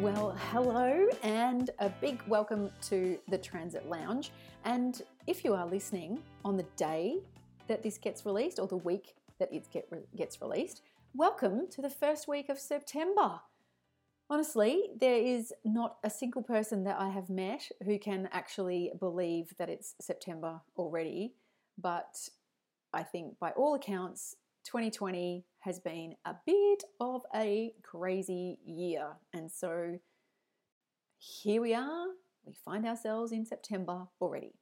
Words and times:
Well, 0.00 0.36
hello, 0.50 1.06
and 1.22 1.70
a 1.78 1.88
big 1.88 2.20
welcome 2.26 2.68
to 2.88 3.16
the 3.28 3.38
Transit 3.38 3.88
Lounge. 3.88 4.32
And 4.64 5.00
if 5.28 5.44
you 5.44 5.54
are 5.54 5.66
listening 5.66 6.18
on 6.44 6.56
the 6.56 6.66
day 6.76 7.20
that 7.68 7.84
this 7.84 7.96
gets 7.96 8.26
released 8.26 8.58
or 8.58 8.66
the 8.66 8.76
week 8.76 9.14
that 9.38 9.52
it 9.52 9.70
get, 9.72 9.88
gets 10.16 10.40
released, 10.42 10.82
welcome 11.14 11.68
to 11.70 11.80
the 11.80 11.88
first 11.88 12.26
week 12.26 12.48
of 12.48 12.58
September. 12.58 13.40
Honestly, 14.28 14.90
there 15.00 15.20
is 15.20 15.52
not 15.64 15.98
a 16.02 16.10
single 16.10 16.42
person 16.42 16.82
that 16.84 16.98
I 16.98 17.10
have 17.10 17.30
met 17.30 17.70
who 17.84 17.96
can 17.96 18.28
actually 18.32 18.90
believe 18.98 19.54
that 19.58 19.70
it's 19.70 19.94
September 20.00 20.60
already. 20.76 21.34
But 21.78 22.28
I 22.92 23.04
think 23.04 23.38
by 23.38 23.50
all 23.50 23.74
accounts, 23.76 24.34
2020 24.64 25.44
has 25.64 25.80
been 25.80 26.14
a 26.26 26.34
bit 26.44 26.84
of 27.00 27.22
a 27.34 27.72
crazy 27.82 28.58
year. 28.66 29.06
And 29.32 29.50
so 29.50 29.98
here 31.18 31.62
we 31.62 31.72
are, 31.72 32.06
we 32.44 32.52
find 32.52 32.84
ourselves 32.86 33.32
in 33.32 33.46
September 33.46 34.06
already. 34.20 34.52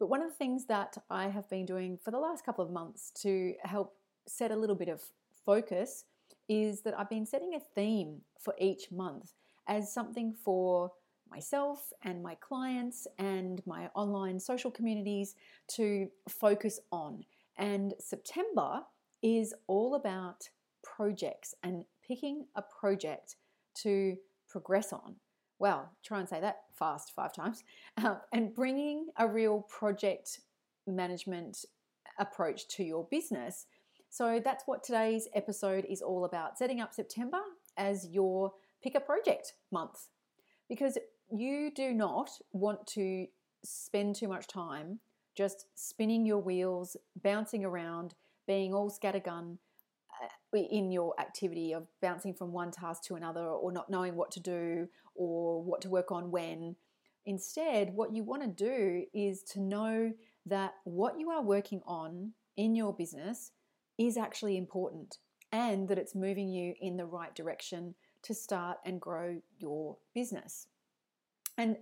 But 0.00 0.08
one 0.08 0.20
of 0.20 0.28
the 0.28 0.34
things 0.34 0.66
that 0.66 0.96
I 1.10 1.28
have 1.28 1.48
been 1.48 1.64
doing 1.64 1.96
for 1.96 2.10
the 2.10 2.18
last 2.18 2.44
couple 2.44 2.64
of 2.64 2.72
months 2.72 3.12
to 3.22 3.54
help 3.62 3.94
set 4.26 4.50
a 4.50 4.56
little 4.56 4.74
bit 4.74 4.88
of 4.88 5.00
focus 5.46 6.06
is 6.48 6.80
that 6.82 6.98
I've 6.98 7.08
been 7.08 7.26
setting 7.26 7.54
a 7.54 7.60
theme 7.60 8.22
for 8.36 8.54
each 8.58 8.90
month 8.90 9.34
as 9.68 9.92
something 9.92 10.32
for 10.32 10.90
myself 11.30 11.92
and 12.02 12.20
my 12.20 12.34
clients 12.34 13.06
and 13.18 13.62
my 13.64 13.88
online 13.94 14.40
social 14.40 14.72
communities 14.72 15.36
to 15.68 16.08
focus 16.28 16.80
on. 16.90 17.22
And 17.58 17.94
September 18.00 18.80
is 19.22 19.54
all 19.66 19.94
about 19.94 20.48
projects 20.82 21.54
and 21.62 21.84
picking 22.06 22.46
a 22.56 22.62
project 22.62 23.36
to 23.74 24.16
progress 24.48 24.92
on. 24.92 25.16
Well, 25.58 25.90
try 26.02 26.20
and 26.20 26.28
say 26.28 26.40
that 26.40 26.62
fast 26.72 27.12
five 27.14 27.32
times. 27.32 27.64
Uh, 27.96 28.16
and 28.32 28.54
bringing 28.54 29.08
a 29.18 29.28
real 29.28 29.60
project 29.68 30.40
management 30.86 31.64
approach 32.18 32.66
to 32.68 32.82
your 32.82 33.06
business 33.10 33.66
so 34.12 34.40
that's 34.44 34.64
what 34.66 34.82
today's 34.82 35.28
episode 35.36 35.86
is 35.88 36.02
all 36.02 36.24
about 36.24 36.58
setting 36.58 36.80
up 36.80 36.92
September 36.92 37.38
as 37.76 38.08
your 38.08 38.52
pick 38.82 38.96
a 38.96 39.00
project 39.00 39.54
month. 39.70 40.08
Because 40.68 40.98
you 41.30 41.70
do 41.70 41.94
not 41.94 42.28
want 42.52 42.84
to 42.88 43.26
spend 43.64 44.16
too 44.16 44.26
much 44.26 44.48
time 44.48 44.98
just 45.36 45.66
spinning 45.76 46.26
your 46.26 46.38
wheels, 46.38 46.96
bouncing 47.22 47.64
around, 47.64 48.16
being 48.50 48.74
all 48.74 48.90
scattergun 48.90 49.58
uh, 50.20 50.58
in 50.58 50.90
your 50.90 51.14
activity 51.20 51.72
of 51.72 51.86
bouncing 52.02 52.34
from 52.34 52.50
one 52.50 52.72
task 52.72 53.00
to 53.04 53.14
another 53.14 53.46
or 53.46 53.70
not 53.70 53.88
knowing 53.88 54.16
what 54.16 54.32
to 54.32 54.40
do 54.40 54.88
or 55.14 55.62
what 55.62 55.80
to 55.80 55.88
work 55.88 56.10
on 56.10 56.32
when. 56.32 56.74
Instead, 57.26 57.94
what 57.94 58.12
you 58.12 58.24
want 58.24 58.42
to 58.42 58.48
do 58.48 59.04
is 59.14 59.44
to 59.44 59.60
know 59.60 60.12
that 60.46 60.72
what 60.82 61.16
you 61.16 61.30
are 61.30 61.44
working 61.44 61.80
on 61.86 62.32
in 62.56 62.74
your 62.74 62.92
business 62.92 63.52
is 63.98 64.16
actually 64.16 64.56
important 64.56 65.18
and 65.52 65.86
that 65.86 65.98
it's 65.98 66.16
moving 66.16 66.48
you 66.48 66.74
in 66.80 66.96
the 66.96 67.06
right 67.06 67.36
direction 67.36 67.94
to 68.24 68.34
start 68.34 68.78
and 68.84 69.00
grow 69.00 69.40
your 69.60 69.96
business. 70.12 70.66
And 71.56 71.76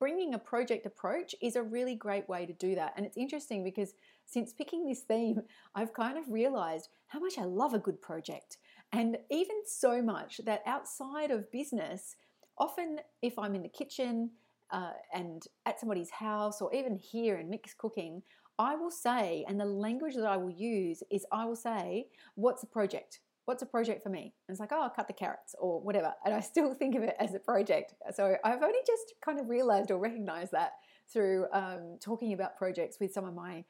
bringing 0.00 0.34
a 0.34 0.38
project 0.38 0.84
approach 0.84 1.36
is 1.40 1.54
a 1.54 1.62
really 1.62 1.94
great 1.94 2.28
way 2.28 2.44
to 2.44 2.52
do 2.52 2.74
that. 2.74 2.94
And 2.96 3.06
it's 3.06 3.16
interesting 3.16 3.62
because 3.62 3.94
since 4.28 4.52
picking 4.52 4.86
this 4.86 5.00
theme, 5.00 5.40
I've 5.74 5.94
kind 5.94 6.18
of 6.18 6.30
realized 6.30 6.88
how 7.06 7.18
much 7.18 7.38
I 7.38 7.44
love 7.44 7.72
a 7.72 7.78
good 7.78 8.00
project. 8.02 8.58
And 8.92 9.16
even 9.30 9.56
so 9.64 10.02
much 10.02 10.40
that 10.44 10.62
outside 10.66 11.30
of 11.30 11.50
business, 11.50 12.14
often 12.58 13.00
if 13.22 13.38
I'm 13.38 13.54
in 13.54 13.62
the 13.62 13.68
kitchen 13.70 14.30
uh, 14.70 14.92
and 15.14 15.42
at 15.64 15.80
somebody's 15.80 16.10
house 16.10 16.60
or 16.60 16.74
even 16.74 16.98
here 16.98 17.36
in 17.36 17.48
mixed 17.48 17.78
cooking, 17.78 18.22
I 18.58 18.74
will 18.74 18.90
say, 18.90 19.46
and 19.48 19.58
the 19.58 19.64
language 19.64 20.14
that 20.16 20.26
I 20.26 20.36
will 20.36 20.50
use 20.50 21.02
is 21.10 21.24
I 21.32 21.46
will 21.46 21.56
say, 21.56 22.08
What's 22.34 22.62
a 22.64 22.66
project? 22.66 23.20
What's 23.46 23.62
a 23.62 23.66
project 23.66 24.02
for 24.02 24.10
me? 24.10 24.34
And 24.46 24.54
it's 24.54 24.60
like, 24.60 24.72
Oh, 24.72 24.82
I'll 24.82 24.90
cut 24.90 25.06
the 25.06 25.14
carrots 25.14 25.54
or 25.58 25.80
whatever. 25.80 26.12
And 26.26 26.34
I 26.34 26.40
still 26.40 26.74
think 26.74 26.96
of 26.96 27.02
it 27.02 27.14
as 27.18 27.34
a 27.34 27.38
project. 27.38 27.94
So 28.14 28.36
I've 28.44 28.62
only 28.62 28.80
just 28.86 29.14
kind 29.24 29.40
of 29.40 29.48
realized 29.48 29.90
or 29.90 29.98
recognized 29.98 30.52
that 30.52 30.72
through 31.10 31.46
um, 31.52 31.96
talking 32.00 32.34
about 32.34 32.58
projects 32.58 32.98
with 33.00 33.12
some 33.12 33.24
of 33.24 33.34
my 33.34 33.64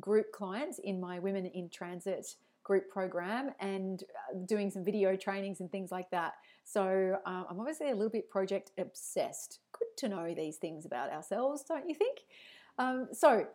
group 0.00 0.32
clients 0.32 0.78
in 0.78 1.00
my 1.00 1.18
Women 1.18 1.46
in 1.46 1.68
Transit 1.68 2.36
group 2.64 2.88
program 2.88 3.50
and 3.60 4.04
uh, 4.04 4.38
doing 4.46 4.70
some 4.70 4.84
video 4.84 5.16
trainings 5.16 5.60
and 5.60 5.70
things 5.70 5.90
like 5.90 6.10
that. 6.10 6.34
So 6.64 7.18
um, 7.26 7.46
I'm 7.50 7.58
obviously 7.58 7.90
a 7.90 7.94
little 7.94 8.10
bit 8.10 8.30
project 8.30 8.70
obsessed. 8.78 9.58
Good 9.72 9.88
to 9.98 10.08
know 10.08 10.34
these 10.34 10.56
things 10.56 10.84
about 10.84 11.10
ourselves, 11.10 11.64
don't 11.64 11.88
you 11.88 11.94
think? 11.94 12.18
Um, 12.78 13.08
so 13.12 13.46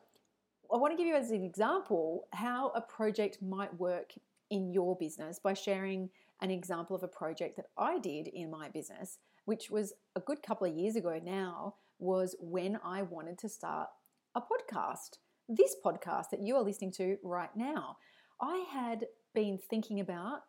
I 0.73 0.77
want 0.77 0.91
to 0.91 0.97
give 0.97 1.07
you 1.07 1.15
as 1.15 1.31
an 1.31 1.43
example 1.43 2.27
how 2.33 2.71
a 2.75 2.81
project 2.81 3.41
might 3.41 3.73
work 3.79 4.13
in 4.49 4.71
your 4.71 4.95
business 4.97 5.39
by 5.39 5.53
sharing 5.53 6.09
an 6.41 6.51
example 6.51 6.95
of 6.95 7.03
a 7.03 7.07
project 7.07 7.55
that 7.55 7.67
I 7.77 7.99
did 7.99 8.27
in 8.27 8.51
my 8.51 8.69
business, 8.69 9.19
which 9.45 9.71
was 9.71 9.93
a 10.15 10.19
good 10.19 10.43
couple 10.43 10.67
of 10.67 10.75
years 10.75 10.95
ago 10.95 11.19
now, 11.23 11.75
was 11.99 12.35
when 12.39 12.77
I 12.83 13.01
wanted 13.01 13.37
to 13.39 13.49
start 13.49 13.89
a 14.35 14.41
podcast. 14.41 15.17
This 15.49 15.77
podcast 15.83 16.31
that 16.31 16.41
you 16.41 16.57
are 16.57 16.61
listening 16.61 16.91
to 16.93 17.17
right 17.23 17.55
now. 17.55 17.95
I 18.41 18.65
had 18.69 19.05
been 19.33 19.57
thinking 19.57 20.01
about 20.01 20.41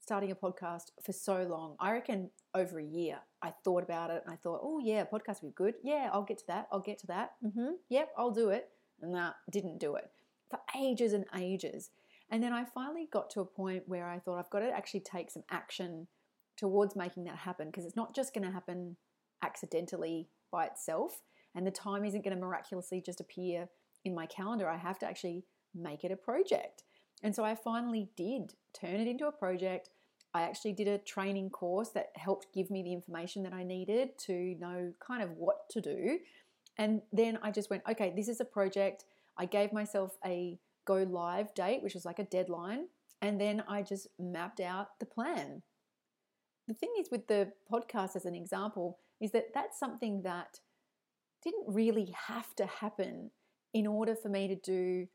starting 0.00 0.32
a 0.32 0.34
podcast 0.34 0.90
for 1.00 1.12
so 1.12 1.44
long. 1.44 1.76
I 1.78 1.92
reckon 1.92 2.28
over 2.52 2.80
a 2.80 2.84
year. 2.84 3.20
I 3.40 3.52
thought 3.62 3.84
about 3.84 4.10
it 4.10 4.20
and 4.24 4.32
I 4.32 4.36
thought, 4.36 4.58
oh, 4.60 4.80
yeah, 4.80 5.04
podcast 5.04 5.42
would 5.42 5.50
be 5.50 5.54
good. 5.54 5.74
Yeah, 5.84 6.10
I'll 6.12 6.24
get 6.24 6.38
to 6.38 6.46
that. 6.48 6.66
I'll 6.72 6.80
get 6.80 6.98
to 6.98 7.06
that. 7.06 7.34
Mm-hmm. 7.44 7.74
Yep, 7.88 8.08
I'll 8.18 8.32
do 8.32 8.48
it 8.48 8.70
and 9.00 9.14
that 9.14 9.36
didn't 9.52 9.78
do 9.78 9.94
it 9.94 10.10
for 10.50 10.58
ages 10.76 11.12
and 11.12 11.24
ages. 11.38 11.90
And 12.28 12.42
then 12.42 12.52
I 12.52 12.64
finally 12.64 13.08
got 13.12 13.30
to 13.30 13.42
a 13.42 13.44
point 13.44 13.84
where 13.86 14.08
I 14.08 14.18
thought 14.18 14.40
I've 14.40 14.50
got 14.50 14.60
to 14.60 14.70
actually 14.70 15.00
take 15.00 15.30
some 15.30 15.44
action 15.52 16.08
towards 16.56 16.96
making 16.96 17.24
that 17.24 17.36
happen 17.36 17.68
because 17.68 17.84
it's 17.84 17.96
not 17.96 18.12
just 18.12 18.34
going 18.34 18.44
to 18.44 18.52
happen 18.52 18.96
accidentally 19.40 20.28
by 20.50 20.66
itself 20.66 21.22
and 21.54 21.64
the 21.66 21.70
time 21.70 22.04
isn't 22.04 22.24
going 22.24 22.34
to 22.34 22.40
miraculously 22.40 23.00
just 23.00 23.20
appear 23.20 23.68
in 24.04 24.14
my 24.14 24.26
calendar. 24.26 24.68
I 24.68 24.76
have 24.76 24.98
to 25.00 25.06
actually 25.06 25.44
make 25.74 26.04
it 26.04 26.12
a 26.12 26.16
project. 26.16 26.84
And 27.22 27.34
so 27.34 27.44
I 27.44 27.54
finally 27.54 28.10
did 28.16 28.54
turn 28.78 28.96
it 28.96 29.08
into 29.08 29.26
a 29.26 29.32
project. 29.32 29.90
I 30.34 30.42
actually 30.42 30.72
did 30.72 30.88
a 30.88 30.98
training 30.98 31.50
course 31.50 31.90
that 31.90 32.10
helped 32.16 32.52
give 32.54 32.70
me 32.70 32.82
the 32.82 32.92
information 32.92 33.42
that 33.44 33.52
I 33.52 33.62
needed 33.62 34.18
to 34.26 34.56
know 34.58 34.92
kind 35.06 35.22
of 35.22 35.30
what 35.32 35.68
to 35.70 35.80
do. 35.80 36.18
And 36.78 37.02
then 37.12 37.38
I 37.42 37.50
just 37.50 37.70
went, 37.70 37.82
okay, 37.88 38.12
this 38.16 38.28
is 38.28 38.40
a 38.40 38.44
project. 38.44 39.04
I 39.38 39.44
gave 39.44 39.72
myself 39.72 40.16
a 40.24 40.58
go 40.84 41.06
live 41.08 41.54
date, 41.54 41.82
which 41.82 41.94
was 41.94 42.04
like 42.04 42.18
a 42.18 42.24
deadline. 42.24 42.86
And 43.20 43.40
then 43.40 43.62
I 43.68 43.82
just 43.82 44.08
mapped 44.18 44.60
out 44.60 44.98
the 44.98 45.06
plan. 45.06 45.62
The 46.66 46.74
thing 46.74 46.92
is, 46.98 47.08
with 47.10 47.28
the 47.28 47.52
podcast 47.70 48.16
as 48.16 48.24
an 48.24 48.34
example, 48.34 48.98
is 49.20 49.32
that 49.32 49.54
that's 49.54 49.78
something 49.78 50.22
that 50.22 50.60
didn't 51.42 51.66
really 51.66 52.14
have 52.26 52.54
to 52.56 52.66
happen 52.66 53.30
in 53.74 53.86
order 53.86 54.14
for 54.14 54.28
me 54.28 54.48
to 54.48 54.56
do 54.56 55.06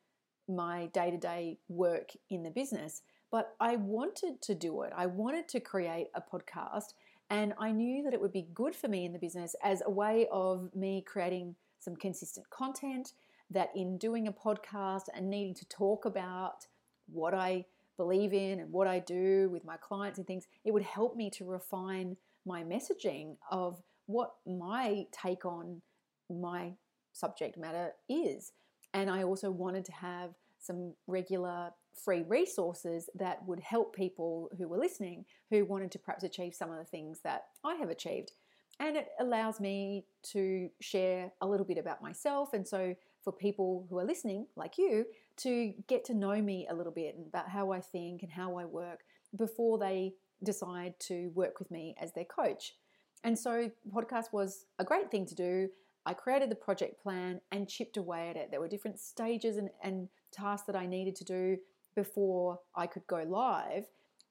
my 0.47 0.87
day 0.87 1.11
to 1.11 1.17
day 1.17 1.57
work 1.67 2.11
in 2.29 2.43
the 2.43 2.49
business. 2.49 3.01
But 3.31 3.55
I 3.59 3.75
wanted 3.75 4.41
to 4.43 4.55
do 4.55 4.83
it. 4.83 4.93
I 4.95 5.05
wanted 5.05 5.47
to 5.49 5.59
create 5.59 6.07
a 6.15 6.21
podcast 6.21 6.93
and 7.29 7.53
I 7.59 7.71
knew 7.71 8.03
that 8.03 8.13
it 8.13 8.21
would 8.21 8.31
be 8.31 8.47
good 8.53 8.75
for 8.75 8.87
me 8.87 9.05
in 9.05 9.11
the 9.11 9.19
business 9.19 9.55
as 9.63 9.81
a 9.85 9.91
way 9.91 10.27
of 10.31 10.73
me 10.73 11.03
creating 11.05 11.55
some 11.79 11.95
consistent 11.95 12.49
content. 12.49 13.13
That 13.49 13.71
in 13.75 13.97
doing 13.97 14.27
a 14.27 14.33
podcast 14.33 15.03
and 15.13 15.29
needing 15.29 15.53
to 15.55 15.65
talk 15.69 16.05
about 16.05 16.67
what 17.11 17.33
I 17.33 17.65
believe 17.95 18.33
in 18.33 18.59
and 18.59 18.71
what 18.71 18.87
I 18.87 18.99
do 18.99 19.49
with 19.49 19.63
my 19.63 19.77
clients 19.77 20.17
and 20.17 20.27
things, 20.27 20.47
it 20.65 20.71
would 20.71 20.83
help 20.83 21.15
me 21.15 21.29
to 21.31 21.45
refine 21.45 22.17
my 22.45 22.63
messaging 22.63 23.37
of 23.49 23.81
what 24.05 24.33
my 24.45 25.05
take 25.11 25.45
on 25.45 25.81
my 26.29 26.73
subject 27.17 27.57
matter 27.57 27.91
is. 28.09 28.51
And 28.93 29.09
I 29.09 29.23
also 29.23 29.51
wanted 29.51 29.85
to 29.85 29.91
have 29.91 30.31
some 30.59 30.93
regular 31.07 31.71
free 32.03 32.23
resources 32.27 33.09
that 33.15 33.45
would 33.47 33.59
help 33.59 33.95
people 33.95 34.49
who 34.57 34.67
were 34.67 34.77
listening 34.77 35.25
who 35.49 35.65
wanted 35.65 35.91
to 35.91 35.99
perhaps 35.99 36.23
achieve 36.23 36.53
some 36.53 36.71
of 36.71 36.77
the 36.77 36.85
things 36.85 37.19
that 37.23 37.45
I 37.63 37.75
have 37.75 37.89
achieved. 37.89 38.31
And 38.79 38.95
it 38.95 39.07
allows 39.19 39.59
me 39.59 40.05
to 40.33 40.69
share 40.81 41.31
a 41.41 41.47
little 41.47 41.65
bit 41.65 41.79
about 41.79 42.01
myself. 42.01 42.53
And 42.53 42.67
so, 42.67 42.95
for 43.23 43.33
people 43.33 43.85
who 43.89 43.97
are 43.97 44.05
listening, 44.05 44.45
like 44.55 44.77
you, 44.77 45.05
to 45.37 45.73
get 45.87 46.05
to 46.05 46.13
know 46.13 46.41
me 46.41 46.67
a 46.69 46.73
little 46.73 46.91
bit 46.93 47.17
about 47.27 47.49
how 47.49 47.71
I 47.71 47.81
think 47.81 48.21
and 48.21 48.31
how 48.31 48.55
I 48.55 48.65
work 48.65 49.01
before 49.35 49.77
they 49.79 50.13
decide 50.43 50.93
to 51.01 51.31
work 51.33 51.59
with 51.59 51.71
me 51.71 51.95
as 51.99 52.13
their 52.13 52.25
coach. 52.25 52.75
And 53.23 53.37
so, 53.37 53.71
podcast 53.91 54.31
was 54.31 54.65
a 54.77 54.83
great 54.83 55.09
thing 55.09 55.25
to 55.25 55.35
do. 55.35 55.69
I 56.07 56.13
created 56.13 56.49
the 56.49 56.55
project 56.55 57.03
plan 57.03 57.41
and 57.51 57.67
chipped 57.67 57.97
away 57.97 58.29
at 58.29 58.37
it. 58.37 58.49
There 58.49 58.61
were 58.61 58.69
different 58.69 58.97
stages 58.97 59.57
and, 59.57 59.69
and 59.83 60.07
tasks 60.31 60.65
that 60.67 60.75
I 60.75 60.85
needed 60.85 61.17
to 61.17 61.25
do 61.25 61.57
before 61.95 62.59
I 62.73 62.87
could 62.87 63.05
go 63.07 63.25
live. 63.27 63.83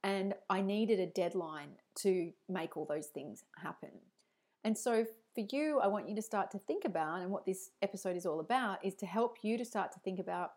And 0.02 0.32
I 0.48 0.62
needed 0.62 1.00
a 1.00 1.06
deadline 1.06 1.72
to 1.96 2.32
make 2.48 2.78
all 2.78 2.86
those 2.86 3.08
things 3.08 3.44
happen. 3.62 3.90
And 4.64 4.76
so 4.76 5.04
for 5.34 5.44
you, 5.52 5.78
I 5.80 5.88
want 5.88 6.08
you 6.08 6.16
to 6.16 6.22
start 6.22 6.50
to 6.52 6.58
think 6.60 6.86
about, 6.86 7.20
and 7.20 7.30
what 7.30 7.44
this 7.44 7.70
episode 7.82 8.16
is 8.16 8.24
all 8.24 8.40
about, 8.40 8.82
is 8.82 8.94
to 8.94 9.06
help 9.06 9.36
you 9.42 9.58
to 9.58 9.64
start 9.64 9.92
to 9.92 10.00
think 10.00 10.18
about 10.18 10.52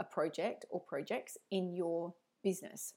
a 0.00 0.04
project 0.04 0.64
or 0.70 0.80
projects 0.80 1.38
in 1.52 1.72
your 1.72 2.14
business. 2.42 2.94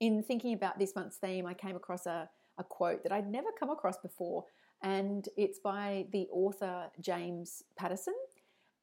In 0.00 0.24
thinking 0.24 0.52
about 0.52 0.80
this 0.80 0.96
month's 0.96 1.16
theme, 1.16 1.46
I 1.46 1.54
came 1.54 1.76
across 1.76 2.06
a, 2.06 2.28
a 2.58 2.64
quote 2.64 3.04
that 3.04 3.12
I'd 3.12 3.30
never 3.30 3.50
come 3.58 3.70
across 3.70 3.98
before, 3.98 4.46
and 4.82 5.28
it's 5.36 5.58
by 5.58 6.06
the 6.12 6.28
author 6.30 6.90
James 7.00 7.62
Patterson. 7.76 8.14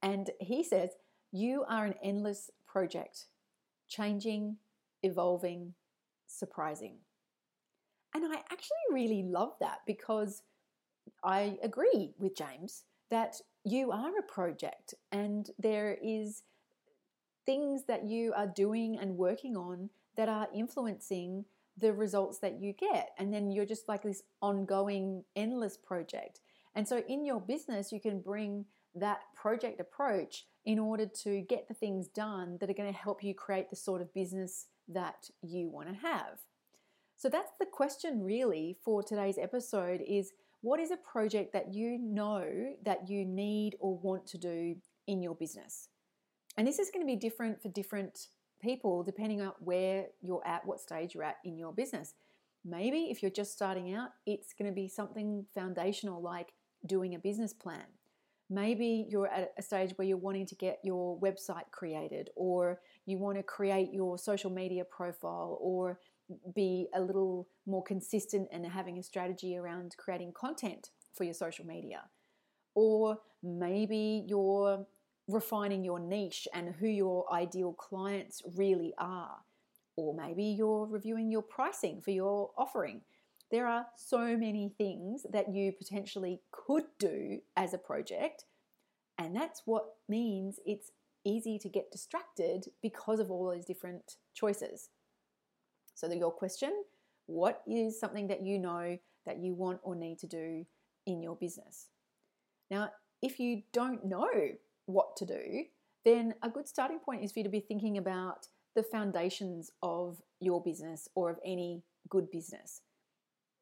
And 0.01 0.29
he 0.39 0.63
says, 0.63 0.91
You 1.31 1.65
are 1.67 1.85
an 1.85 1.95
endless 2.03 2.51
project, 2.67 3.25
changing, 3.87 4.57
evolving, 5.03 5.73
surprising. 6.27 6.97
And 8.13 8.25
I 8.25 8.37
actually 8.51 8.85
really 8.91 9.23
love 9.23 9.53
that 9.59 9.79
because 9.85 10.43
I 11.23 11.57
agree 11.63 12.13
with 12.17 12.35
James 12.35 12.83
that 13.09 13.35
you 13.63 13.91
are 13.91 14.17
a 14.17 14.31
project 14.31 14.93
and 15.11 15.49
there 15.59 15.97
is 16.01 16.43
things 17.45 17.83
that 17.87 18.05
you 18.05 18.33
are 18.35 18.47
doing 18.47 18.97
and 18.97 19.17
working 19.17 19.55
on 19.55 19.89
that 20.17 20.29
are 20.29 20.47
influencing 20.53 21.45
the 21.77 21.93
results 21.93 22.39
that 22.39 22.59
you 22.59 22.73
get. 22.73 23.09
And 23.17 23.33
then 23.33 23.51
you're 23.51 23.65
just 23.65 23.87
like 23.87 24.03
this 24.03 24.23
ongoing, 24.41 25.23
endless 25.35 25.77
project. 25.77 26.39
And 26.75 26.87
so 26.87 27.03
in 27.07 27.25
your 27.25 27.39
business, 27.39 27.91
you 27.91 27.99
can 27.99 28.21
bring 28.21 28.65
that 28.95 29.19
project 29.35 29.79
approach 29.79 30.45
in 30.65 30.79
order 30.79 31.05
to 31.05 31.41
get 31.41 31.67
the 31.67 31.73
things 31.73 32.07
done 32.07 32.57
that 32.59 32.69
are 32.69 32.73
going 32.73 32.91
to 32.91 32.97
help 32.97 33.23
you 33.23 33.33
create 33.33 33.69
the 33.69 33.75
sort 33.75 34.01
of 34.01 34.13
business 34.13 34.67
that 34.87 35.29
you 35.41 35.69
want 35.69 35.89
to 35.89 35.95
have. 35.95 36.39
So 37.17 37.29
that's 37.29 37.51
the 37.59 37.65
question 37.65 38.23
really 38.23 38.77
for 38.83 39.01
today's 39.03 39.37
episode 39.37 40.01
is 40.07 40.31
what 40.61 40.79
is 40.79 40.91
a 40.91 40.97
project 40.97 41.53
that 41.53 41.73
you 41.73 41.97
know 41.99 42.73
that 42.83 43.09
you 43.09 43.25
need 43.25 43.75
or 43.79 43.97
want 43.97 44.25
to 44.27 44.37
do 44.37 44.75
in 45.07 45.21
your 45.21 45.35
business? 45.35 45.89
And 46.57 46.67
this 46.67 46.79
is 46.79 46.89
going 46.89 47.05
to 47.05 47.11
be 47.11 47.17
different 47.17 47.61
for 47.61 47.69
different 47.69 48.27
people 48.61 49.03
depending 49.03 49.41
on 49.41 49.53
where 49.59 50.07
you're 50.21 50.45
at, 50.45 50.65
what 50.65 50.79
stage 50.79 51.13
you're 51.13 51.23
at 51.23 51.37
in 51.43 51.57
your 51.57 51.73
business. 51.73 52.13
Maybe 52.63 53.09
if 53.11 53.21
you're 53.21 53.31
just 53.31 53.53
starting 53.53 53.93
out, 53.93 54.09
it's 54.25 54.53
going 54.53 54.69
to 54.69 54.75
be 54.75 54.87
something 54.87 55.45
foundational 55.53 56.21
like 56.21 56.53
doing 56.85 57.13
a 57.13 57.19
business 57.19 57.53
plan. 57.53 57.85
Maybe 58.49 59.07
you're 59.09 59.27
at 59.27 59.53
a 59.57 59.61
stage 59.61 59.91
where 59.95 60.07
you're 60.07 60.17
wanting 60.17 60.45
to 60.47 60.55
get 60.55 60.79
your 60.83 61.19
website 61.19 61.71
created, 61.71 62.29
or 62.35 62.79
you 63.05 63.17
want 63.17 63.37
to 63.37 63.43
create 63.43 63.91
your 63.91 64.19
social 64.19 64.51
media 64.51 64.83
profile, 64.85 65.57
or 65.59 65.99
be 66.55 66.87
a 66.93 67.01
little 67.01 67.47
more 67.65 67.83
consistent 67.83 68.47
and 68.51 68.65
having 68.65 68.99
a 68.99 69.03
strategy 69.03 69.57
around 69.57 69.95
creating 69.97 70.31
content 70.33 70.89
for 71.13 71.23
your 71.23 71.33
social 71.33 71.65
media. 71.65 72.03
Or 72.75 73.19
maybe 73.41 74.25
you're 74.27 74.85
refining 75.27 75.83
your 75.83 75.99
niche 75.99 76.47
and 76.53 76.75
who 76.75 76.87
your 76.87 77.31
ideal 77.33 77.73
clients 77.73 78.41
really 78.55 78.93
are. 78.97 79.37
Or 79.95 80.13
maybe 80.13 80.43
you're 80.43 80.85
reviewing 80.85 81.31
your 81.31 81.41
pricing 81.41 82.01
for 82.01 82.11
your 82.11 82.51
offering. 82.57 83.01
There 83.51 83.67
are 83.67 83.87
so 83.95 84.37
many 84.37 84.73
things 84.77 85.25
that 85.31 85.53
you 85.53 85.71
potentially 85.71 86.41
could 86.51 86.85
do 86.99 87.39
as 87.55 87.73
a 87.73 87.77
project, 87.77 88.45
and 89.17 89.35
that's 89.35 89.61
what 89.65 89.85
means 90.09 90.59
it's 90.65 90.91
easy 91.23 91.57
to 91.59 91.69
get 91.69 91.91
distracted 91.91 92.65
because 92.81 93.19
of 93.19 93.31
all 93.31 93.49
those 93.49 93.65
different 93.65 94.15
choices. 94.33 94.89
So, 95.93 96.11
your 96.11 96.31
question 96.31 96.71
what 97.27 97.63
is 97.67 97.99
something 97.99 98.27
that 98.27 98.43
you 98.43 98.59
know 98.59 98.97
that 99.25 99.39
you 99.39 99.55
want 99.55 99.79
or 99.83 99.95
need 99.95 100.19
to 100.19 100.27
do 100.27 100.65
in 101.05 101.23
your 101.23 101.35
business? 101.35 101.87
Now, 102.69 102.91
if 103.21 103.39
you 103.39 103.63
don't 103.73 104.05
know 104.05 104.29
what 104.85 105.15
to 105.17 105.25
do, 105.25 105.65
then 106.03 106.35
a 106.43 106.49
good 106.49 106.67
starting 106.67 106.99
point 106.99 107.23
is 107.23 107.31
for 107.31 107.39
you 107.39 107.43
to 107.43 107.49
be 107.49 107.59
thinking 107.59 107.97
about 107.97 108.47
the 108.75 108.83
foundations 108.83 109.71
of 109.81 110.21
your 110.39 110.61
business 110.61 111.07
or 111.15 111.29
of 111.29 111.39
any 111.45 111.83
good 112.09 112.29
business. 112.29 112.81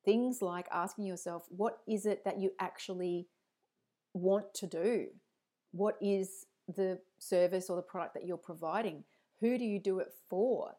Things 0.04 0.42
like 0.42 0.68
asking 0.72 1.06
yourself, 1.06 1.46
what 1.50 1.78
is 1.88 2.06
it 2.06 2.26
that 2.26 2.40
you 2.40 2.52
actually 2.60 3.28
want 4.14 4.54
to 4.56 4.68
do? 4.68 5.08
What 5.72 5.98
is 6.02 6.46
the 6.68 7.00
service 7.20 7.70
or 7.70 7.78
the 7.78 7.82
product 7.82 8.14
that 8.16 8.26
you're 8.26 8.38
providing? 8.38 9.04
Who 9.40 9.58
do 9.58 9.64
you 9.64 9.80
do 9.80 10.00
it 10.00 10.12
for? 10.30 10.74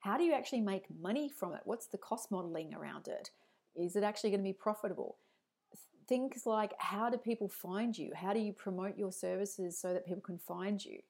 How 0.00 0.16
do 0.16 0.24
you 0.24 0.34
actually 0.34 0.60
make 0.60 0.84
money 1.00 1.28
from 1.28 1.54
it? 1.54 1.62
What's 1.64 1.86
the 1.86 1.98
cost 1.98 2.30
modeling 2.30 2.74
around 2.74 3.08
it? 3.08 3.30
Is 3.76 3.96
it 3.96 4.02
actually 4.02 4.30
going 4.30 4.40
to 4.40 4.44
be 4.44 4.52
profitable? 4.52 5.18
Things 6.08 6.46
like 6.46 6.72
how 6.78 7.10
do 7.10 7.16
people 7.16 7.48
find 7.48 7.96
you? 7.96 8.12
How 8.14 8.32
do 8.32 8.40
you 8.40 8.52
promote 8.52 8.96
your 8.96 9.12
services 9.12 9.78
so 9.78 9.92
that 9.92 10.06
people 10.06 10.22
can 10.22 10.38
find 10.38 10.84
you? 10.84 11.00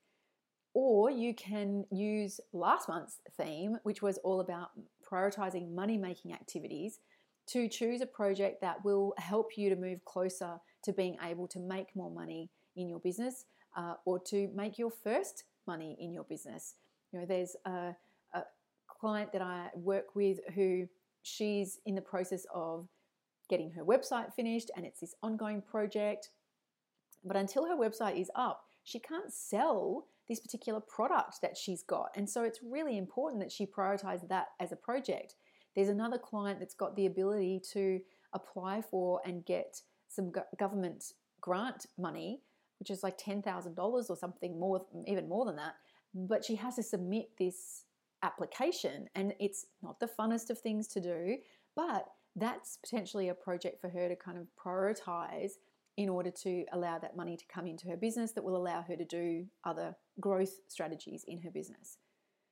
Or 0.73 1.09
you 1.09 1.33
can 1.33 1.85
use 1.91 2.39
last 2.53 2.87
month's 2.87 3.19
theme, 3.37 3.77
which 3.83 4.01
was 4.01 4.17
all 4.19 4.41
about 4.41 4.69
prioritizing 5.09 5.73
money 5.73 5.97
making 5.97 6.33
activities, 6.33 6.99
to 7.47 7.67
choose 7.67 8.01
a 8.01 8.05
project 8.05 8.61
that 8.61 8.83
will 8.83 9.13
help 9.17 9.57
you 9.57 9.69
to 9.69 9.75
move 9.75 10.03
closer 10.05 10.59
to 10.83 10.93
being 10.93 11.17
able 11.23 11.47
to 11.47 11.59
make 11.59 11.95
more 11.95 12.11
money 12.11 12.49
in 12.75 12.89
your 12.89 12.99
business 12.99 13.45
uh, 13.77 13.93
or 14.05 14.19
to 14.19 14.49
make 14.53 14.77
your 14.77 14.91
first 14.91 15.45
money 15.65 15.95
in 15.99 16.11
your 16.11 16.23
business. 16.25 16.75
You 17.11 17.19
know, 17.19 17.25
there's 17.25 17.55
a, 17.65 17.95
client 18.99 19.31
that 19.33 19.41
I 19.41 19.69
work 19.75 20.15
with 20.15 20.39
who 20.55 20.87
she's 21.23 21.79
in 21.85 21.95
the 21.95 22.01
process 22.01 22.45
of 22.53 22.87
getting 23.49 23.71
her 23.71 23.83
website 23.83 24.33
finished 24.33 24.71
and 24.75 24.85
it's 24.85 24.99
this 24.99 25.15
ongoing 25.23 25.61
project. 25.61 26.29
But 27.23 27.37
until 27.37 27.65
her 27.67 27.75
website 27.75 28.19
is 28.19 28.31
up, 28.35 28.63
she 28.83 28.99
can't 28.99 29.33
sell 29.33 30.05
this 30.27 30.39
particular 30.39 30.79
product 30.79 31.41
that 31.41 31.57
she's 31.57 31.83
got. 31.83 32.09
And 32.15 32.29
so 32.29 32.43
it's 32.43 32.59
really 32.63 32.97
important 32.97 33.41
that 33.41 33.51
she 33.51 33.65
prioritize 33.65 34.27
that 34.27 34.47
as 34.59 34.71
a 34.71 34.77
project. 34.77 35.35
There's 35.75 35.89
another 35.89 36.17
client 36.17 36.59
that's 36.59 36.73
got 36.73 36.95
the 36.95 37.05
ability 37.05 37.61
to 37.73 37.99
apply 38.33 38.81
for 38.81 39.21
and 39.25 39.45
get 39.45 39.81
some 40.07 40.31
government 40.57 41.13
grant 41.39 41.85
money, 41.97 42.41
which 42.79 42.89
is 42.89 43.03
like 43.03 43.17
$10,000 43.17 43.77
or 43.77 44.15
something 44.15 44.59
more, 44.59 44.85
even 45.05 45.29
more 45.29 45.45
than 45.45 45.55
that. 45.57 45.75
But 46.13 46.43
she 46.43 46.55
has 46.55 46.75
to 46.75 46.83
submit 46.83 47.29
this 47.37 47.83
application. 48.23 49.07
And 49.15 49.33
it's 49.39 49.65
not 49.81 49.99
the 49.99 50.09
funnest 50.19 50.49
of 50.49 50.59
things 50.59 50.87
to 50.87 51.01
do, 51.01 51.37
but 51.75 52.07
that's 52.37 52.77
potentially 52.77 53.29
a 53.29 53.33
project 53.33 53.81
for 53.81 53.89
her 53.89 54.07
to 54.07 54.15
kind 54.15 54.37
of 54.37 54.47
prioritize 54.63 55.53
in 55.97 56.07
order 56.07 56.29
to 56.29 56.63
allow 56.71 56.99
that 56.99 57.17
money 57.17 57.35
to 57.35 57.43
come 57.51 57.65
into 57.65 57.87
her 57.89 57.97
business 57.97 58.31
that 58.33 58.43
will 58.43 58.55
allow 58.55 58.83
her 58.83 58.95
to 58.95 59.03
do 59.03 59.45
other 59.63 59.95
growth 60.19 60.53
strategies 60.67 61.25
in 61.27 61.41
her 61.41 61.49
business. 61.49 61.97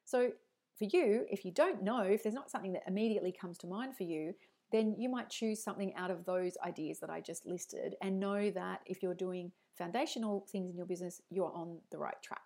So, 0.04 0.32
for 0.78 0.86
you, 0.86 1.26
if 1.30 1.46
you 1.46 1.52
don't 1.52 1.84
know, 1.84 2.02
if 2.02 2.24
there's 2.24 2.36
not 2.36 2.52
something 2.52 2.74
that 2.74 2.84
immediately 2.86 3.32
comes 3.32 3.58
to 3.60 3.68
mind 3.68 3.96
for 3.96 4.04
you, 4.04 4.34
then 4.74 4.94
you 4.98 5.08
might 5.08 5.30
choose 5.30 5.64
something 5.64 5.94
out 5.96 6.12
of 6.12 6.26
those 6.26 6.58
ideas 6.66 7.00
that 7.00 7.10
I 7.10 7.22
just 7.22 7.46
listed 7.46 7.96
and 8.02 8.20
know 8.20 8.50
that 8.52 8.82
if 8.86 9.02
you're 9.02 9.14
doing 9.14 9.54
foundational 9.78 10.46
things 10.52 10.72
in 10.72 10.76
your 10.76 10.86
business, 10.86 11.22
you're 11.30 11.54
on 11.54 11.78
the 11.92 11.98
right 11.98 12.22
track. 12.22 12.42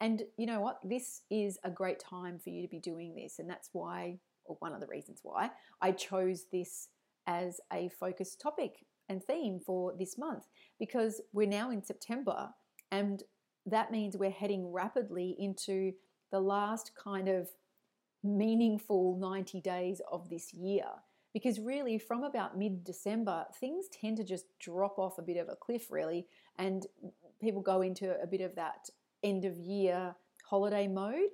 And 0.00 0.22
you 0.36 0.46
know 0.46 0.60
what? 0.60 0.80
This 0.82 1.22
is 1.30 1.58
a 1.62 1.70
great 1.70 2.00
time 2.00 2.40
for 2.40 2.50
you 2.50 2.62
to 2.62 2.68
be 2.68 2.80
doing 2.80 3.14
this. 3.14 3.38
And 3.38 3.48
that's 3.48 3.70
why, 3.72 4.18
or 4.44 4.56
one 4.60 4.72
of 4.72 4.80
the 4.80 4.86
reasons 4.86 5.20
why, 5.22 5.50
I 5.80 5.92
chose 5.92 6.46
this 6.52 6.88
as 7.26 7.60
a 7.72 7.90
focus 7.98 8.36
topic 8.36 8.84
and 9.08 9.22
theme 9.22 9.60
for 9.64 9.94
this 9.98 10.16
month 10.18 10.44
because 10.78 11.20
we're 11.32 11.46
now 11.46 11.70
in 11.70 11.82
September 11.82 12.50
and 12.90 13.22
that 13.66 13.90
means 13.90 14.16
we're 14.16 14.30
heading 14.30 14.72
rapidly 14.72 15.36
into 15.38 15.92
the 16.30 16.40
last 16.40 16.92
kind 17.02 17.28
of 17.28 17.48
meaningful 18.22 19.16
90 19.18 19.60
days 19.60 20.00
of 20.10 20.28
this 20.28 20.52
year. 20.52 20.86
Because 21.32 21.58
really, 21.58 21.98
from 21.98 22.22
about 22.22 22.56
mid 22.56 22.84
December, 22.84 23.44
things 23.58 23.86
tend 23.88 24.16
to 24.18 24.24
just 24.24 24.46
drop 24.60 24.98
off 24.98 25.18
a 25.18 25.22
bit 25.22 25.36
of 25.36 25.48
a 25.48 25.56
cliff, 25.56 25.90
really, 25.90 26.26
and 26.58 26.86
people 27.40 27.60
go 27.60 27.82
into 27.82 28.20
a 28.22 28.26
bit 28.26 28.40
of 28.40 28.54
that 28.54 28.88
end 29.24 29.44
of 29.44 29.58
year 29.58 30.14
holiday 30.44 30.86
mode. 30.86 31.30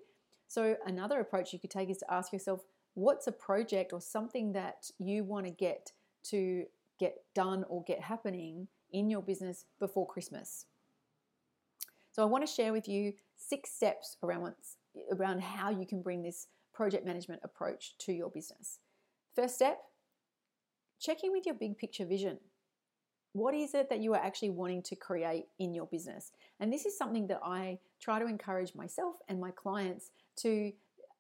So, 0.49 0.77
another 0.87 1.21
approach 1.21 1.53
you 1.53 1.59
could 1.59 1.71
take 1.71 1.91
is 1.91 1.99
to 1.99 2.13
ask 2.13 2.33
yourself 2.33 2.61
what's 2.95 3.27
a 3.27 3.33
project 3.33 3.93
or 3.93 4.01
something 4.01 4.53
that 4.53 4.91
you 4.99 5.25
want 5.25 5.47
to 5.47 5.53
get 5.53 5.93
to 6.25 6.65
get 6.99 7.17
done 7.35 7.65
or 7.69 7.83
get 7.85 8.01
happening 8.01 8.69
in 8.93 9.09
your 9.09 9.23
business 9.23 9.65
before 9.79 10.07
Christmas. 10.07 10.67
So, 12.13 12.23
I 12.23 12.27
want 12.27 12.47
to 12.47 12.53
share 12.53 12.73
with 12.73 12.89
you 12.89 13.13
six 13.37 13.71
steps 13.71 14.17
around, 14.23 14.53
around 15.13 15.41
how 15.41 15.71
you 15.71 15.87
can 15.87 16.03
bring 16.03 16.23
this 16.23 16.49
project 16.75 17.07
management 17.07 17.41
approach 17.45 17.97
to 17.99 18.13
your 18.13 18.31
business. 18.31 18.81
First 19.35 19.55
step 19.55 19.79
check 21.01 21.25
in 21.25 21.33
with 21.33 21.47
your 21.47 21.55
big 21.55 21.79
picture 21.79 22.05
vision. 22.05 22.39
What 23.33 23.55
is 23.55 23.75
it 23.75 23.89
that 23.91 24.01
you 24.01 24.13
are 24.15 24.21
actually 24.21 24.51
wanting 24.51 24.83
to 24.85 24.97
create 24.97 25.47
in 25.59 25.73
your 25.73 25.87
business? 25.87 26.33
And 26.59 26.73
this 26.73 26.85
is 26.85 26.99
something 26.99 27.27
that 27.29 27.41
I 27.43 27.79
try 28.01 28.19
to 28.19 28.27
encourage 28.27 28.75
myself 28.75 29.17
and 29.29 29.41
my 29.41 29.51
clients 29.53 30.11
to 30.39 30.73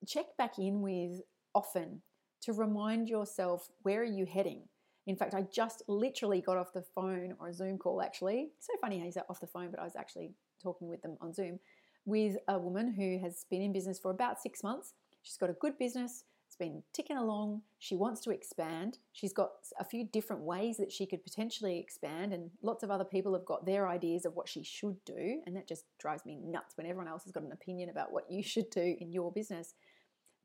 check 0.07 0.27
back 0.37 0.59
in 0.59 0.83
with 0.83 1.21
often 1.54 2.02
to 2.42 2.52
remind 2.52 3.09
yourself 3.09 3.69
where 3.83 4.00
are 4.00 4.04
you 4.04 4.26
heading? 4.26 4.62
In 5.07 5.16
fact, 5.16 5.35
I 5.35 5.42
just 5.52 5.83
literally 5.88 6.40
got 6.40 6.57
off 6.57 6.73
the 6.73 6.85
phone 6.95 7.35
or 7.38 7.49
a 7.49 7.54
Zoom 7.54 7.78
call 7.78 8.02
actually. 8.02 8.50
So 8.59 8.73
funny 8.80 8.99
how 8.99 9.07
you 9.07 9.12
say 9.12 9.23
off 9.28 9.40
the 9.40 9.47
phone, 9.47 9.71
but 9.71 9.80
I 9.80 9.85
was 9.85 9.97
actually 9.97 10.33
talking 10.62 10.88
with 10.88 11.02
them 11.02 11.16
on 11.21 11.33
Zoom 11.33 11.59
with 12.07 12.37
a 12.49 12.59
woman 12.59 12.92
who 12.92 13.19
has 13.19 13.45
been 13.50 13.62
in 13.62 13.73
business 13.73 13.99
for 13.99 14.11
about 14.11 14.40
six 14.40 14.62
months. 14.62 14.95
She's 15.23 15.37
got 15.37 15.50
a 15.50 15.54
good 15.54 15.78
business 15.78 16.25
it's 16.50 16.57
been 16.57 16.83
ticking 16.92 17.16
along. 17.16 17.62
She 17.78 17.95
wants 17.95 18.21
to 18.23 18.33
expand. 18.33 18.99
She's 19.12 19.33
got 19.33 19.50
a 19.78 19.85
few 19.85 20.02
different 20.02 20.42
ways 20.42 20.78
that 20.78 20.90
she 20.90 21.07
could 21.07 21.23
potentially 21.23 21.78
expand, 21.78 22.33
and 22.33 22.50
lots 22.61 22.83
of 22.83 22.90
other 22.90 23.04
people 23.04 23.35
have 23.35 23.45
got 23.45 23.64
their 23.64 23.87
ideas 23.87 24.25
of 24.25 24.35
what 24.35 24.49
she 24.49 24.64
should 24.64 24.97
do. 25.04 25.42
And 25.47 25.54
that 25.54 25.69
just 25.69 25.85
drives 26.00 26.26
me 26.26 26.40
nuts 26.42 26.76
when 26.76 26.88
everyone 26.88 27.07
else 27.07 27.23
has 27.23 27.30
got 27.30 27.45
an 27.45 27.52
opinion 27.52 27.88
about 27.88 28.11
what 28.11 28.28
you 28.28 28.42
should 28.42 28.69
do 28.71 28.97
in 28.99 29.12
your 29.12 29.30
business. 29.30 29.75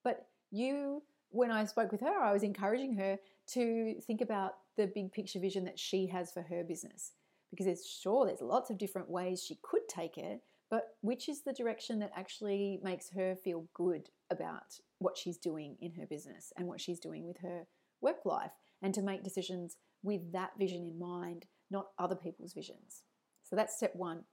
But 0.03 0.27
you, 0.51 1.03
when 1.29 1.51
I 1.51 1.65
spoke 1.65 1.91
with 1.91 2.01
her, 2.01 2.19
I 2.21 2.33
was 2.33 2.43
encouraging 2.43 2.95
her 2.95 3.17
to 3.53 3.95
think 4.01 4.21
about 4.21 4.53
the 4.77 4.87
big 4.87 5.11
picture 5.11 5.39
vision 5.39 5.65
that 5.65 5.79
she 5.79 6.07
has 6.07 6.31
for 6.31 6.41
her 6.41 6.63
business. 6.63 7.11
Because 7.51 7.65
there's 7.65 7.85
sure 7.85 8.25
there's 8.25 8.41
lots 8.41 8.69
of 8.69 8.77
different 8.77 9.09
ways 9.09 9.43
she 9.43 9.59
could 9.61 9.87
take 9.87 10.17
it, 10.17 10.41
but 10.69 10.95
which 11.01 11.29
is 11.29 11.43
the 11.43 11.53
direction 11.53 11.99
that 11.99 12.11
actually 12.15 12.79
makes 12.83 13.09
her 13.11 13.35
feel 13.35 13.67
good 13.73 14.09
about 14.31 14.79
what 14.99 15.17
she's 15.17 15.37
doing 15.37 15.77
in 15.79 15.93
her 15.93 16.05
business 16.05 16.51
and 16.57 16.67
what 16.67 16.81
she's 16.81 16.99
doing 16.99 17.25
with 17.25 17.37
her 17.37 17.67
work 18.01 18.25
life, 18.25 18.51
and 18.81 18.93
to 18.93 19.01
make 19.01 19.23
decisions 19.23 19.77
with 20.03 20.31
that 20.33 20.51
vision 20.59 20.81
in 20.81 20.99
mind, 20.99 21.45
not 21.71 21.87
other 21.97 22.15
people's 22.15 22.53
visions. 22.53 23.03
So 23.43 23.55
that's 23.55 23.77
step 23.77 23.95
one. 23.95 24.23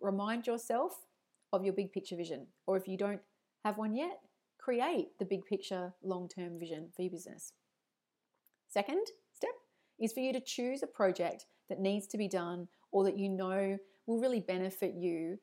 Remind 0.00 0.46
yourself 0.46 0.92
of 1.52 1.64
your 1.64 1.74
big 1.74 1.92
picture 1.92 2.16
vision, 2.16 2.46
or 2.66 2.76
if 2.76 2.88
you 2.88 2.96
don't 2.96 3.20
have 3.64 3.78
one 3.78 3.94
yet, 3.94 4.20
create 4.68 5.18
the 5.18 5.24
big 5.24 5.46
picture 5.46 5.94
long 6.02 6.28
term 6.28 6.58
vision 6.58 6.90
for 6.94 7.00
your 7.00 7.10
business. 7.10 7.54
Second 8.68 9.06
step 9.32 9.54
is 9.98 10.12
for 10.12 10.20
you 10.20 10.30
to 10.30 10.42
choose 10.42 10.82
a 10.82 10.86
project 10.86 11.46
that 11.70 11.80
needs 11.80 12.06
to 12.06 12.18
be 12.18 12.28
done 12.28 12.68
or 12.92 13.02
that 13.02 13.16
you 13.16 13.30
know 13.30 13.78
will 14.04 14.20
really 14.20 14.40
benefit 14.40 14.92
you 14.94 15.38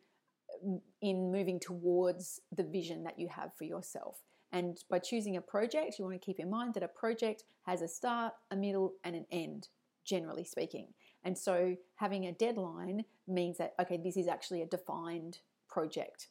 mm, 0.63 0.79
in 1.01 1.31
moving 1.31 1.59
towards 1.59 2.39
the 2.55 2.63
vision 2.63 3.03
that 3.03 3.17
you 3.17 3.27
have 3.27 3.49
for 3.57 3.63
yourself. 3.63 4.19
And 4.51 4.77
by 4.91 4.99
choosing 4.99 5.37
a 5.37 5.41
project, 5.41 5.97
you 5.97 6.05
want 6.05 6.21
to 6.21 6.23
keep 6.23 6.39
in 6.39 6.51
mind 6.51 6.75
that 6.75 6.83
a 6.83 6.87
project 6.87 7.45
has 7.63 7.81
a 7.81 7.87
start, 7.87 8.33
a 8.51 8.55
middle, 8.55 8.93
and 9.03 9.15
an 9.15 9.25
end, 9.31 9.69
generally 10.05 10.45
speaking. 10.45 10.89
And 11.23 11.35
so 11.35 11.75
having 11.95 12.27
a 12.27 12.31
deadline 12.31 13.05
means 13.27 13.57
that, 13.57 13.73
okay, 13.81 13.97
this 13.97 14.17
is 14.17 14.27
actually 14.27 14.61
a 14.61 14.67
defined 14.67 15.39
project. 15.67 16.27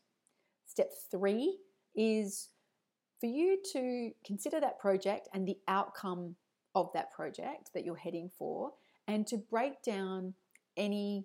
Step 0.65 0.93
three 1.11 1.59
is 1.97 2.51
for 3.25 3.28
you 3.28 3.59
to 3.73 4.11
consider 4.23 4.61
that 4.61 4.78
project 4.78 5.28
and 5.33 5.49
the 5.49 5.57
outcome 5.66 6.37
of 6.75 6.93
that 6.93 7.11
project 7.11 7.71
that 7.73 7.83
you're 7.83 7.97
heading 7.97 8.31
for, 8.38 8.71
and 9.09 9.26
to 9.26 9.38
break 9.38 9.83
down 9.83 10.35
any 10.76 11.25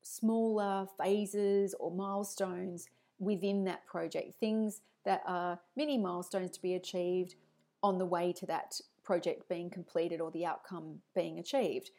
smaller 0.00 0.88
phases 0.98 1.74
or 1.78 1.90
milestones 1.90 2.88
within 3.18 3.64
that 3.64 3.84
project, 3.84 4.40
things 4.40 4.80
that 5.04 5.20
are 5.26 5.60
mini 5.76 5.98
milestones 5.98 6.52
to 6.52 6.62
be 6.62 6.72
achieved 6.72 7.34
on 7.82 7.98
the 7.98 8.06
way 8.06 8.32
to 8.32 8.46
that 8.46 8.80
project 9.04 9.46
being 9.46 9.68
completed 9.68 10.22
or 10.22 10.30
the 10.30 10.46
outcome 10.46 10.94
being 11.14 11.38
achieved. 11.38 11.90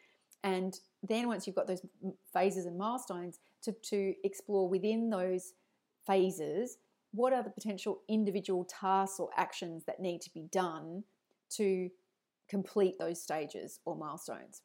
And 0.42 0.76
then 1.04 1.28
once 1.28 1.46
you've 1.46 1.54
got 1.54 1.68
those 1.68 1.86
phases 2.32 2.66
and 2.66 2.76
milestones, 2.76 3.38
to, 3.62 3.70
to 3.70 4.14
explore 4.24 4.68
within 4.68 5.10
those 5.10 5.52
phases 6.04 6.78
what 7.12 7.32
are 7.32 7.42
the 7.42 7.50
potential 7.50 8.00
individual 8.08 8.64
tasks 8.64 9.18
or 9.18 9.30
actions 9.36 9.84
that 9.86 10.00
need 10.00 10.20
to 10.22 10.30
be 10.32 10.42
done 10.50 11.04
to 11.50 11.90
complete 12.50 12.98
those 12.98 13.22
stages 13.22 13.78
or 13.84 13.96
milestones. 13.96 14.62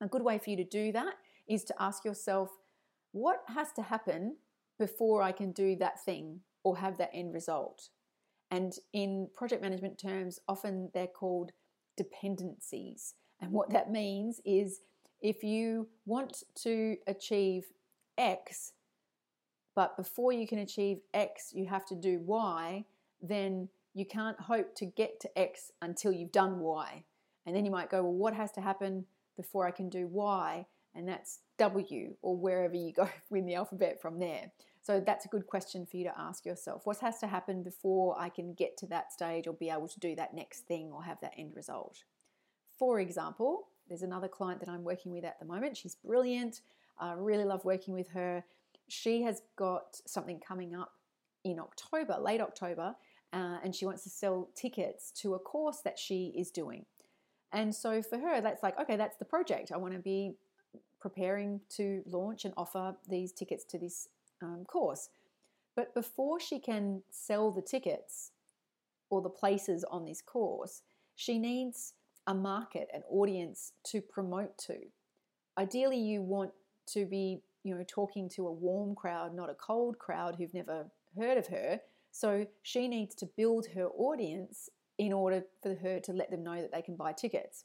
A 0.00 0.06
good 0.06 0.22
way 0.22 0.38
for 0.38 0.50
you 0.50 0.56
to 0.56 0.64
do 0.64 0.92
that 0.92 1.14
is 1.48 1.64
to 1.64 1.74
ask 1.80 2.04
yourself, 2.04 2.50
what 3.12 3.42
has 3.48 3.72
to 3.72 3.82
happen 3.82 4.36
before 4.78 5.22
I 5.22 5.32
can 5.32 5.50
do 5.52 5.74
that 5.76 6.04
thing 6.04 6.40
or 6.62 6.76
have 6.76 6.98
that 6.98 7.10
end 7.12 7.32
result? 7.34 7.88
And 8.50 8.74
in 8.92 9.28
project 9.34 9.62
management 9.62 9.98
terms, 9.98 10.38
often 10.46 10.90
they're 10.92 11.06
called 11.06 11.52
dependencies. 11.96 13.14
And 13.40 13.52
what 13.52 13.70
that 13.70 13.90
means 13.90 14.40
is 14.44 14.80
if 15.20 15.42
you 15.42 15.88
want 16.04 16.42
to 16.62 16.96
achieve 17.06 17.64
X, 18.18 18.72
but 19.74 19.96
before 19.96 20.32
you 20.32 20.46
can 20.46 20.58
achieve 20.58 20.98
X, 21.14 21.52
you 21.54 21.66
have 21.66 21.86
to 21.86 21.94
do 21.94 22.20
Y, 22.20 22.84
then 23.22 23.68
you 23.94 24.04
can't 24.04 24.40
hope 24.40 24.74
to 24.76 24.86
get 24.86 25.20
to 25.20 25.38
X 25.38 25.72
until 25.82 26.12
you've 26.12 26.32
done 26.32 26.60
Y. 26.60 27.04
And 27.46 27.56
then 27.56 27.64
you 27.64 27.70
might 27.70 27.90
go, 27.90 28.02
well, 28.02 28.12
what 28.12 28.34
has 28.34 28.52
to 28.52 28.60
happen 28.60 29.06
before 29.36 29.66
I 29.66 29.70
can 29.70 29.88
do 29.88 30.06
Y? 30.06 30.66
and 30.94 31.08
that's 31.08 31.40
W 31.58 32.14
or 32.22 32.36
wherever 32.36 32.74
you 32.74 32.92
go 32.92 33.08
in 33.30 33.46
the 33.46 33.54
alphabet 33.54 34.00
from 34.00 34.18
there. 34.18 34.50
So 34.82 35.00
that's 35.04 35.26
a 35.26 35.28
good 35.28 35.46
question 35.46 35.86
for 35.86 35.98
you 35.98 36.04
to 36.04 36.18
ask 36.18 36.46
yourself. 36.46 36.82
What 36.84 36.98
has 36.98 37.18
to 37.18 37.26
happen 37.26 37.62
before 37.62 38.18
I 38.18 38.30
can 38.30 38.54
get 38.54 38.76
to 38.78 38.86
that 38.86 39.12
stage 39.12 39.46
or 39.46 39.52
be 39.52 39.68
able 39.68 39.88
to 39.88 40.00
do 40.00 40.16
that 40.16 40.34
next 40.34 40.60
thing 40.60 40.90
or 40.90 41.04
have 41.04 41.20
that 41.20 41.34
end 41.36 41.52
result? 41.54 42.04
For 42.78 42.98
example, 42.98 43.68
there's 43.88 44.02
another 44.02 44.28
client 44.28 44.60
that 44.60 44.70
I'm 44.70 44.82
working 44.82 45.12
with 45.12 45.24
at 45.24 45.38
the 45.38 45.44
moment. 45.44 45.76
She's 45.76 45.96
brilliant. 45.96 46.62
I 46.98 47.12
really 47.12 47.44
love 47.44 47.64
working 47.64 47.92
with 47.92 48.08
her. 48.08 48.42
She 48.90 49.22
has 49.22 49.42
got 49.56 50.00
something 50.06 50.40
coming 50.40 50.74
up 50.74 50.92
in 51.44 51.58
October, 51.58 52.16
late 52.20 52.40
October, 52.40 52.94
uh, 53.32 53.58
and 53.62 53.74
she 53.74 53.86
wants 53.86 54.02
to 54.02 54.10
sell 54.10 54.50
tickets 54.54 55.12
to 55.22 55.34
a 55.34 55.38
course 55.38 55.80
that 55.84 55.98
she 55.98 56.34
is 56.36 56.50
doing. 56.50 56.84
And 57.52 57.74
so 57.74 58.02
for 58.02 58.18
her, 58.18 58.40
that's 58.40 58.62
like, 58.62 58.78
okay, 58.80 58.96
that's 58.96 59.16
the 59.16 59.24
project. 59.24 59.72
I 59.72 59.76
want 59.76 59.94
to 59.94 60.00
be 60.00 60.34
preparing 61.00 61.60
to 61.76 62.02
launch 62.06 62.44
and 62.44 62.54
offer 62.56 62.94
these 63.08 63.32
tickets 63.32 63.64
to 63.64 63.78
this 63.78 64.08
um, 64.42 64.64
course. 64.66 65.08
But 65.76 65.94
before 65.94 66.40
she 66.40 66.58
can 66.58 67.02
sell 67.10 67.50
the 67.50 67.62
tickets 67.62 68.32
or 69.08 69.22
the 69.22 69.30
places 69.30 69.84
on 69.90 70.04
this 70.04 70.20
course, 70.20 70.82
she 71.16 71.38
needs 71.38 71.94
a 72.26 72.34
market, 72.34 72.88
an 72.92 73.02
audience 73.10 73.72
to 73.84 74.00
promote 74.00 74.58
to. 74.58 74.76
Ideally, 75.58 75.98
you 75.98 76.22
want 76.22 76.52
to 76.88 77.06
be, 77.06 77.40
you 77.62 77.74
know, 77.74 77.84
talking 77.86 78.28
to 78.30 78.46
a 78.46 78.52
warm 78.52 78.94
crowd, 78.94 79.34
not 79.34 79.50
a 79.50 79.54
cold 79.54 79.98
crowd 79.98 80.36
who've 80.36 80.54
never 80.54 80.86
heard 81.16 81.38
of 81.38 81.46
her. 81.48 81.80
So 82.12 82.46
she 82.62 82.88
needs 82.88 83.14
to 83.16 83.26
build 83.36 83.66
her 83.74 83.88
audience 83.88 84.68
in 84.98 85.12
order 85.12 85.44
for 85.62 85.74
her 85.74 86.00
to 86.00 86.12
let 86.12 86.30
them 86.30 86.42
know 86.42 86.60
that 86.60 86.72
they 86.72 86.82
can 86.82 86.96
buy 86.96 87.12
tickets. 87.12 87.64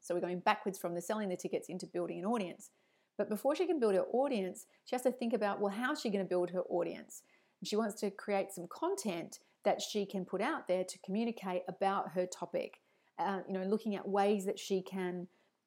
So 0.00 0.14
we're 0.14 0.20
going 0.20 0.40
backwards 0.40 0.78
from 0.78 0.94
the 0.94 1.00
selling 1.00 1.28
the 1.28 1.36
tickets 1.36 1.68
into 1.68 1.86
building 1.86 2.18
an 2.18 2.26
audience. 2.26 2.70
But 3.16 3.28
before 3.28 3.54
she 3.54 3.66
can 3.66 3.80
build 3.80 3.94
her 3.94 4.04
audience, 4.12 4.66
she 4.84 4.94
has 4.94 5.02
to 5.02 5.12
think 5.12 5.32
about 5.32 5.60
well, 5.60 5.72
how's 5.72 6.00
she 6.00 6.10
going 6.10 6.24
to 6.24 6.28
build 6.28 6.50
her 6.50 6.62
audience? 6.68 7.22
She 7.62 7.76
wants 7.76 7.98
to 8.00 8.10
create 8.10 8.52
some 8.52 8.66
content 8.68 9.38
that 9.64 9.80
she 9.80 10.04
can 10.04 10.24
put 10.24 10.42
out 10.42 10.68
there 10.68 10.84
to 10.84 10.98
communicate 11.04 11.62
about 11.68 12.10
her 12.10 12.26
topic. 12.26 12.80
Uh, 13.18 13.40
you 13.48 13.54
know, 13.54 13.64
looking 13.64 13.96
at 13.96 14.06
ways 14.06 14.44
that 14.44 14.58
she 14.58 14.82
can 14.82 15.26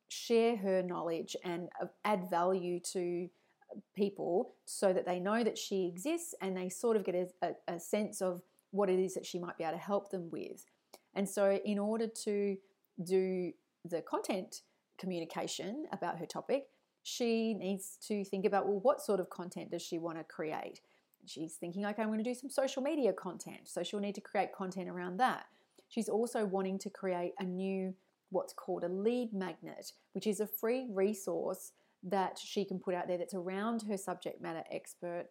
share 0.10 0.56
her 0.58 0.84
knowledge 0.84 1.36
and 1.44 1.70
uh, 1.82 1.88
add 2.06 2.30
value 2.30 2.80
to 2.80 3.28
people 3.96 4.54
so 4.66 4.94
that 4.94 5.06
they 5.06 5.20
know 5.20 5.44
that 5.44 5.58
she 5.58 5.88
exists 5.88 6.34
and 6.42 6.56
they 6.56 6.70
sort 6.70 6.98
of 6.98 7.04
get 7.04 7.16
a, 7.16 7.28
a, 7.42 7.76
a 7.76 7.80
sense 7.80 8.22
of 8.22 8.42
what 8.72 8.90
it 8.90 9.00
is 9.00 9.14
that 9.14 9.26
she 9.26 9.40
might 9.40 9.58
be 9.58 9.64
able 9.64 9.74
to 9.74 9.80
help 9.80 10.12
them 10.12 10.30
with. 10.32 10.66
And 11.16 11.28
so, 11.28 11.60
in 11.66 11.80
order 11.80 12.08
to 12.08 12.58
do 13.04 13.52
the 13.86 14.02
content 14.02 14.62
communication 14.98 15.86
about 15.92 16.20
her 16.20 16.26
topic, 16.26 16.68
she 17.04 17.54
needs 17.54 17.98
to 18.08 18.24
think 18.26 18.46
about 18.46 18.68
well, 18.68 18.80
what 18.82 19.02
sort 19.02 19.20
of 19.20 19.30
content 19.30 19.72
does 19.72 19.82
she 19.82 19.98
want 19.98 20.18
to 20.18 20.24
create? 20.24 20.82
She's 21.26 21.56
thinking, 21.56 21.86
okay, 21.86 22.02
I'm 22.02 22.10
going 22.10 22.24
to 22.24 22.24
do 22.24 22.34
some 22.34 22.50
social 22.50 22.82
media 22.82 23.12
content. 23.14 23.62
So 23.66 23.84
she'll 23.84 24.00
need 24.00 24.16
to 24.16 24.22
create 24.22 24.54
content 24.54 24.90
around 24.90 25.18
that. 25.18 25.46
She's 25.90 26.10
also 26.10 26.46
wanting 26.46 26.80
to 26.80 26.90
create 26.90 27.34
a 27.40 27.44
new, 27.44 27.94
what's 28.30 28.54
called 28.54 28.84
a 28.84 28.90
lead 28.90 29.34
magnet, 29.34 29.92
which 30.14 30.28
is 30.28 30.40
a 30.40 30.48
free 30.48 30.88
resource 30.90 31.72
that 32.04 32.38
she 32.38 32.64
can 32.64 32.80
put 32.80 32.94
out 32.94 33.08
there 33.08 33.18
that's 33.18 33.34
around 33.34 33.84
her 33.84 33.98
subject 33.98 34.42
matter 34.42 34.64
expert 34.72 35.26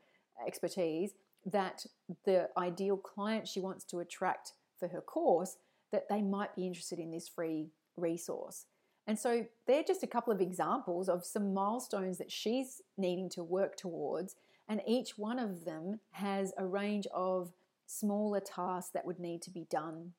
expertise 0.46 1.12
that 1.46 1.86
the 2.24 2.48
ideal 2.58 2.96
client 2.96 3.46
she 3.46 3.60
wants 3.60 3.84
to 3.84 4.00
attract 4.00 4.52
for 4.78 4.88
her 4.88 5.00
course 5.00 5.56
that 5.92 6.08
they 6.08 6.20
might 6.20 6.54
be 6.54 6.66
interested 6.66 6.98
in 6.98 7.10
this 7.10 7.28
free 7.28 7.68
resource. 7.96 8.66
And 9.06 9.18
so 9.18 9.46
they're 9.66 9.84
just 9.84 10.02
a 10.02 10.08
couple 10.08 10.32
of 10.32 10.40
examples 10.40 11.08
of 11.08 11.24
some 11.24 11.54
milestones 11.54 12.18
that 12.18 12.32
she's 12.32 12.82
needing 12.98 13.30
to 13.30 13.44
work 13.44 13.76
towards. 13.76 14.34
And 14.68 14.82
each 14.86 15.16
one 15.16 15.38
of 15.38 15.64
them 15.64 16.00
has 16.10 16.52
a 16.58 16.66
range 16.66 17.06
of 17.14 17.52
smaller 17.86 18.40
tasks 18.40 18.90
that 18.92 19.06
would 19.06 19.20
need 19.20 19.42
to 19.42 19.50
be 19.50 19.66
done 19.70 20.12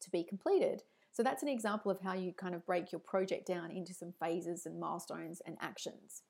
to 0.00 0.10
be 0.10 0.24
completed. 0.24 0.82
So 1.18 1.24
that's 1.24 1.42
an 1.42 1.48
example 1.48 1.90
of 1.90 2.00
how 2.00 2.14
you 2.14 2.32
kind 2.32 2.54
of 2.54 2.64
break 2.64 2.92
your 2.92 3.00
project 3.00 3.44
down 3.44 3.72
into 3.72 3.92
some 3.92 4.14
phases 4.20 4.66
and 4.66 4.78
milestones 4.78 5.42
and 5.44 5.56
actions. 5.60 6.22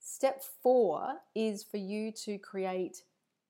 Step 0.00 0.42
four 0.62 1.14
is 1.34 1.64
for 1.64 1.78
you 1.78 2.12
to 2.24 2.36
create 2.36 3.04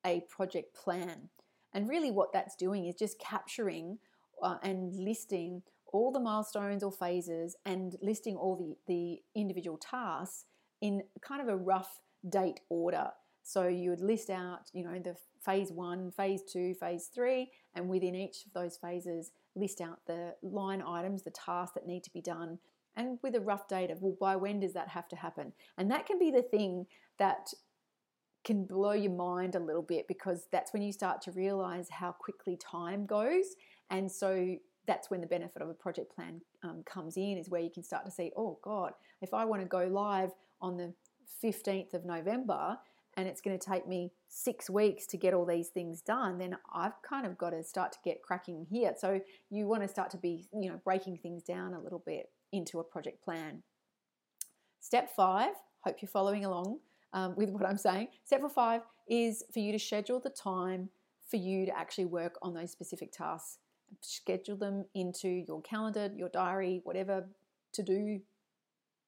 a 0.06 0.22
project 0.30 0.76
plan. 0.76 1.30
And 1.74 1.88
really, 1.88 2.12
what 2.12 2.32
that's 2.32 2.54
doing 2.54 2.86
is 2.86 2.94
just 2.94 3.18
capturing 3.18 3.98
uh, 4.40 4.58
and 4.62 4.94
listing 4.94 5.62
all 5.92 6.12
the 6.12 6.20
milestones 6.20 6.84
or 6.84 6.92
phases 6.92 7.56
and 7.66 7.96
listing 8.00 8.36
all 8.36 8.54
the, 8.54 8.76
the 8.86 9.20
individual 9.34 9.78
tasks 9.78 10.44
in 10.80 11.02
kind 11.20 11.42
of 11.42 11.48
a 11.48 11.56
rough 11.56 11.98
date 12.28 12.60
order. 12.68 13.10
So 13.48 13.66
you 13.66 13.88
would 13.88 14.02
list 14.02 14.28
out, 14.28 14.68
you 14.74 14.84
know, 14.84 14.98
the 15.02 15.16
phase 15.42 15.72
one, 15.72 16.10
phase 16.10 16.42
two, 16.42 16.74
phase 16.74 17.06
three, 17.06 17.50
and 17.74 17.88
within 17.88 18.14
each 18.14 18.44
of 18.44 18.52
those 18.52 18.76
phases, 18.76 19.30
list 19.54 19.80
out 19.80 20.00
the 20.06 20.34
line 20.42 20.82
items, 20.86 21.22
the 21.22 21.30
tasks 21.30 21.72
that 21.72 21.86
need 21.86 22.04
to 22.04 22.12
be 22.12 22.20
done, 22.20 22.58
and 22.94 23.18
with 23.22 23.34
a 23.34 23.40
rough 23.40 23.66
date 23.66 23.90
of, 23.90 24.02
well, 24.02 24.14
by 24.20 24.36
when 24.36 24.60
does 24.60 24.74
that 24.74 24.88
have 24.88 25.08
to 25.08 25.16
happen? 25.16 25.54
And 25.78 25.90
that 25.90 26.04
can 26.04 26.18
be 26.18 26.30
the 26.30 26.42
thing 26.42 26.84
that 27.18 27.54
can 28.44 28.66
blow 28.66 28.92
your 28.92 29.12
mind 29.12 29.54
a 29.54 29.60
little 29.60 29.80
bit 29.80 30.06
because 30.08 30.46
that's 30.52 30.74
when 30.74 30.82
you 30.82 30.92
start 30.92 31.22
to 31.22 31.32
realize 31.32 31.88
how 31.88 32.12
quickly 32.12 32.58
time 32.58 33.06
goes. 33.06 33.56
And 33.88 34.12
so 34.12 34.56
that's 34.86 35.10
when 35.10 35.22
the 35.22 35.26
benefit 35.26 35.62
of 35.62 35.70
a 35.70 35.74
project 35.74 36.14
plan 36.14 36.42
um, 36.62 36.82
comes 36.84 37.16
in, 37.16 37.38
is 37.38 37.48
where 37.48 37.62
you 37.62 37.70
can 37.70 37.82
start 37.82 38.04
to 38.04 38.10
see, 38.10 38.30
oh 38.36 38.58
God, 38.62 38.92
if 39.22 39.32
I 39.32 39.46
want 39.46 39.62
to 39.62 39.68
go 39.68 39.86
live 39.86 40.32
on 40.60 40.76
the 40.76 40.92
15th 41.42 41.94
of 41.94 42.04
November 42.04 42.76
and 43.18 43.26
it's 43.26 43.40
going 43.40 43.58
to 43.58 43.70
take 43.70 43.88
me 43.88 44.12
six 44.28 44.70
weeks 44.70 45.04
to 45.06 45.16
get 45.16 45.34
all 45.34 45.44
these 45.44 45.68
things 45.68 46.00
done, 46.00 46.38
then 46.38 46.56
I've 46.72 47.02
kind 47.02 47.26
of 47.26 47.36
got 47.36 47.50
to 47.50 47.64
start 47.64 47.90
to 47.92 47.98
get 48.04 48.22
cracking 48.22 48.64
here. 48.70 48.94
So 48.96 49.20
you 49.50 49.66
want 49.66 49.82
to 49.82 49.88
start 49.88 50.10
to 50.10 50.16
be, 50.16 50.46
you 50.52 50.70
know, 50.70 50.80
breaking 50.84 51.18
things 51.18 51.42
down 51.42 51.74
a 51.74 51.80
little 51.80 52.00
bit 52.06 52.30
into 52.52 52.78
a 52.78 52.84
project 52.84 53.24
plan. 53.24 53.64
Step 54.78 55.10
five, 55.16 55.50
hope 55.80 55.96
you're 56.00 56.08
following 56.08 56.44
along 56.44 56.78
um, 57.12 57.34
with 57.36 57.50
what 57.50 57.66
I'm 57.66 57.76
saying. 57.76 58.06
Step 58.24 58.40
five 58.54 58.82
is 59.08 59.42
for 59.52 59.58
you 59.58 59.72
to 59.72 59.80
schedule 59.80 60.20
the 60.20 60.30
time 60.30 60.88
for 61.28 61.38
you 61.38 61.66
to 61.66 61.76
actually 61.76 62.04
work 62.04 62.38
on 62.40 62.54
those 62.54 62.70
specific 62.70 63.10
tasks 63.10 63.58
schedule 64.02 64.56
them 64.56 64.84
into 64.94 65.28
your 65.28 65.62
calendar, 65.62 66.10
your 66.14 66.28
diary, 66.28 66.82
whatever 66.84 67.26
to 67.72 67.82
do 67.82 68.20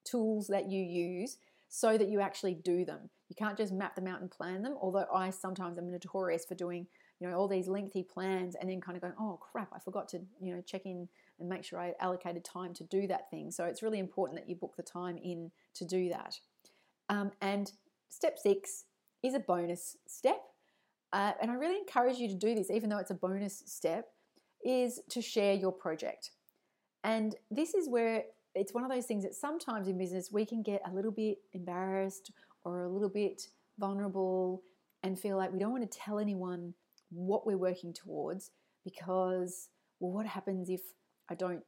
tools 0.05 0.47
that 0.47 0.71
you 0.71 0.83
use 0.83 1.37
so 1.73 1.97
that 1.97 2.09
you 2.09 2.21
actually 2.21 2.55
do 2.55 2.85
them. 2.85 3.09
You 3.29 3.37
can't 3.37 3.57
just 3.57 3.73
map 3.73 3.95
them 3.95 4.09
out 4.09 4.21
and 4.21 4.29
plan 4.29 4.61
them, 4.61 4.75
although 4.83 5.07
I 5.15 5.31
sometimes 5.31 5.79
am 5.79 5.89
notorious 5.89 6.45
for 6.45 6.57
doing, 6.57 6.85
you 7.21 7.29
know, 7.29 7.37
all 7.37 7.47
these 7.47 7.69
lengthy 7.69 8.03
plans 8.03 8.57
and 8.61 8.69
then 8.69 8.81
kind 8.81 8.97
of 8.97 9.03
going, 9.03 9.15
oh 9.21 9.39
crap, 9.41 9.69
I 9.73 9.79
forgot 9.79 10.09
to, 10.09 10.21
you 10.43 10.53
know, 10.53 10.63
check 10.67 10.85
in 10.85 11.09
and 11.39 11.49
make 11.49 11.65
sure 11.65 11.81
I 11.81 11.95
allocated 12.01 12.45
time 12.45 12.75
to 12.75 12.85
do 12.85 13.07
that 13.07 13.31
thing. 13.31 13.53
So 13.53 13.67
it's 13.67 13.85
really 13.85 14.01
important 14.01 14.41
that 14.41 14.49
you 14.49 14.57
book 14.57 14.75
the 14.77 14.83
time 14.83 15.17
in 15.17 15.53
to 15.75 15.85
do 15.85 16.09
that. 16.09 16.41
Um, 17.09 17.31
and 17.41 17.71
step 18.09 18.37
six 18.37 18.87
is 19.23 19.35
a 19.35 19.41
bonus 19.41 19.97
step. 20.09 20.43
Uh, 21.13 21.33
and 21.41 21.53
I 21.53 21.55
really 21.55 21.79
encourage 21.79 22.19
you 22.19 22.27
to 22.29 22.35
do 22.35 22.57
this, 22.57 22.69
even 22.69 22.91
though 22.91 22.99
it's 22.99 23.13
a 23.13 23.15
bonus 23.15 23.63
step, 23.65 24.07
is 24.65 25.01
to 25.11 25.23
share 25.23 25.55
your 25.55 25.73
project. 25.73 26.33
And 27.05 27.37
this 27.49 27.75
is 27.75 27.89
where 27.89 28.25
it's 28.55 28.75
one 28.75 28.85
of 28.85 28.91
those 28.91 29.07
things 29.07 29.23
that 29.25 29.35
sometimes 29.35 29.89
in 29.89 29.99
business 29.99 30.31
we 30.33 30.45
can 30.45 30.63
get 30.63 30.83
a 30.87 30.95
little 30.95 31.13
bit 31.13 31.39
embarrassed 31.53 32.33
or 32.65 32.85
a 32.85 32.89
little 32.89 33.09
bit 33.09 33.43
vulnerable 33.79 34.63
and 35.03 35.19
feel 35.19 35.37
like 35.37 35.53
we 35.53 35.59
don't 35.59 35.73
want 35.73 35.91
to 35.91 35.99
tell 35.99 36.19
anyone 36.19 36.75
what 37.11 37.47
we're 37.47 37.57
working 37.57 37.93
towards 37.93 38.51
because, 38.85 39.69
well, 39.99 40.13
what 40.13 40.27
happens 40.27 40.69
if 40.69 40.81
I 41.29 41.35
don't 41.35 41.63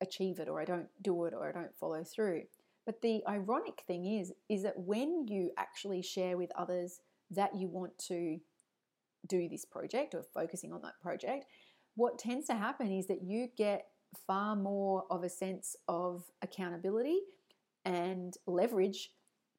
achieve 0.00 0.38
it 0.38 0.48
or 0.48 0.60
I 0.60 0.64
don't 0.64 0.88
do 1.02 1.24
it 1.24 1.34
or 1.34 1.48
I 1.48 1.52
don't 1.52 1.74
follow 1.78 2.04
through? 2.04 2.42
But 2.86 3.02
the 3.02 3.22
ironic 3.28 3.82
thing 3.86 4.06
is, 4.06 4.32
is 4.48 4.62
that 4.62 4.78
when 4.78 5.26
you 5.28 5.50
actually 5.58 6.02
share 6.02 6.38
with 6.38 6.50
others 6.56 7.00
that 7.30 7.54
you 7.54 7.68
want 7.68 7.98
to 8.08 8.38
do 9.26 9.48
this 9.48 9.64
project 9.66 10.14
or 10.14 10.22
focusing 10.22 10.72
on 10.72 10.80
that 10.82 10.98
project, 11.02 11.44
what 11.96 12.18
tends 12.18 12.46
to 12.46 12.54
happen 12.54 12.90
is 12.90 13.06
that 13.08 13.22
you 13.22 13.48
get 13.56 13.86
far 14.26 14.56
more 14.56 15.04
of 15.10 15.22
a 15.22 15.28
sense 15.28 15.76
of 15.86 16.24
accountability 16.42 17.20
and 17.84 18.36
leverage 18.46 19.10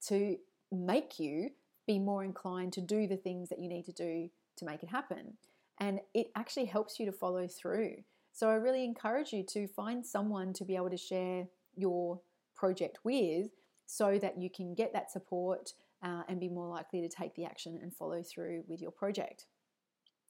to 0.07 0.37
make 0.71 1.19
you 1.19 1.49
be 1.87 1.99
more 1.99 2.23
inclined 2.23 2.73
to 2.73 2.81
do 2.81 3.07
the 3.07 3.17
things 3.17 3.49
that 3.49 3.59
you 3.59 3.67
need 3.67 3.85
to 3.85 3.91
do 3.91 4.29
to 4.57 4.65
make 4.65 4.83
it 4.83 4.89
happen. 4.89 5.33
And 5.79 5.99
it 6.13 6.27
actually 6.35 6.65
helps 6.65 6.99
you 6.99 7.05
to 7.05 7.11
follow 7.11 7.47
through. 7.47 8.03
So 8.31 8.49
I 8.49 8.55
really 8.55 8.83
encourage 8.83 9.33
you 9.33 9.43
to 9.49 9.67
find 9.67 10.05
someone 10.05 10.53
to 10.53 10.65
be 10.65 10.75
able 10.75 10.89
to 10.89 10.97
share 10.97 11.47
your 11.75 12.21
project 12.55 12.99
with 13.03 13.49
so 13.85 14.19
that 14.19 14.37
you 14.37 14.49
can 14.49 14.75
get 14.75 14.93
that 14.93 15.11
support 15.11 15.73
uh, 16.03 16.21
and 16.27 16.39
be 16.39 16.49
more 16.49 16.67
likely 16.67 17.01
to 17.01 17.09
take 17.09 17.33
the 17.35 17.45
action 17.45 17.79
and 17.81 17.93
follow 17.93 18.21
through 18.21 18.63
with 18.67 18.81
your 18.81 18.91
project. 18.91 19.45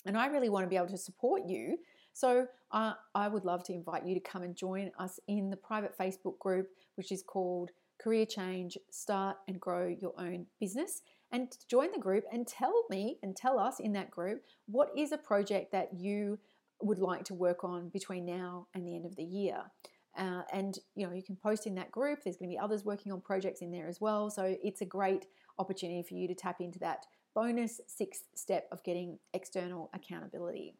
And 0.05 0.17
I 0.17 0.27
really 0.27 0.49
want 0.49 0.65
to 0.65 0.69
be 0.69 0.77
able 0.77 0.88
to 0.88 0.97
support 0.97 1.43
you 1.45 1.77
so 2.13 2.47
uh, 2.71 2.93
I 3.15 3.27
would 3.27 3.45
love 3.45 3.63
to 3.65 3.73
invite 3.73 4.05
you 4.05 4.13
to 4.13 4.19
come 4.19 4.43
and 4.43 4.55
join 4.55 4.91
us 4.99 5.19
in 5.27 5.49
the 5.49 5.57
private 5.57 5.97
Facebook 5.97 6.37
group, 6.39 6.67
which 6.95 7.11
is 7.11 7.23
called 7.23 7.71
Career 7.99 8.25
Change 8.25 8.77
Start 8.91 9.37
and 9.47 9.59
Grow 9.59 9.87
Your 9.87 10.13
Own 10.17 10.45
Business. 10.59 11.01
And 11.31 11.55
join 11.69 11.91
the 11.91 11.99
group 11.99 12.23
and 12.31 12.47
tell 12.47 12.85
me 12.89 13.17
and 13.21 13.35
tell 13.35 13.59
us 13.59 13.79
in 13.79 13.93
that 13.93 14.09
group 14.09 14.41
what 14.65 14.89
is 14.97 15.11
a 15.11 15.17
project 15.17 15.71
that 15.71 15.93
you 15.93 16.39
would 16.81 16.99
like 16.99 17.23
to 17.25 17.33
work 17.33 17.63
on 17.63 17.89
between 17.89 18.25
now 18.25 18.67
and 18.73 18.87
the 18.87 18.95
end 18.95 19.05
of 19.05 19.15
the 19.15 19.23
year. 19.23 19.63
Uh, 20.17 20.41
and 20.51 20.79
you 20.95 21.05
know 21.05 21.13
you 21.13 21.21
can 21.21 21.35
post 21.35 21.67
in 21.67 21.75
that 21.75 21.91
group 21.91 22.19
there's 22.23 22.35
going 22.35 22.49
to 22.49 22.53
be 22.53 22.57
others 22.57 22.83
working 22.83 23.11
on 23.11 23.21
projects 23.21 23.61
in 23.61 23.71
there 23.71 23.87
as 23.87 24.01
well 24.01 24.31
so 24.31 24.57
it's 24.63 24.81
a 24.81 24.85
great 24.85 25.27
opportunity 25.59 26.01
for 26.01 26.15
you 26.15 26.27
to 26.27 26.33
tap 26.33 26.59
into 26.59 26.79
that 26.79 27.05
bonus 27.35 27.79
sixth 27.85 28.23
step 28.35 28.67
of 28.71 28.83
getting 28.83 29.19
external 29.35 29.91
accountability 29.93 30.73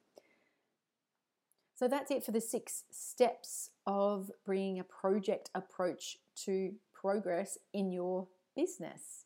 so 1.80 1.88
that's 1.88 2.12
it 2.12 2.26
for 2.26 2.34
the 2.34 2.42
six 2.42 2.84
steps 2.92 3.70
of 3.88 4.30
bringing 4.46 4.82
a 4.82 4.84
project 4.84 5.50
approach 5.56 6.18
to 6.44 6.74
progress 6.94 7.58
in 7.74 7.90
your 7.90 8.28
business. 8.54 9.24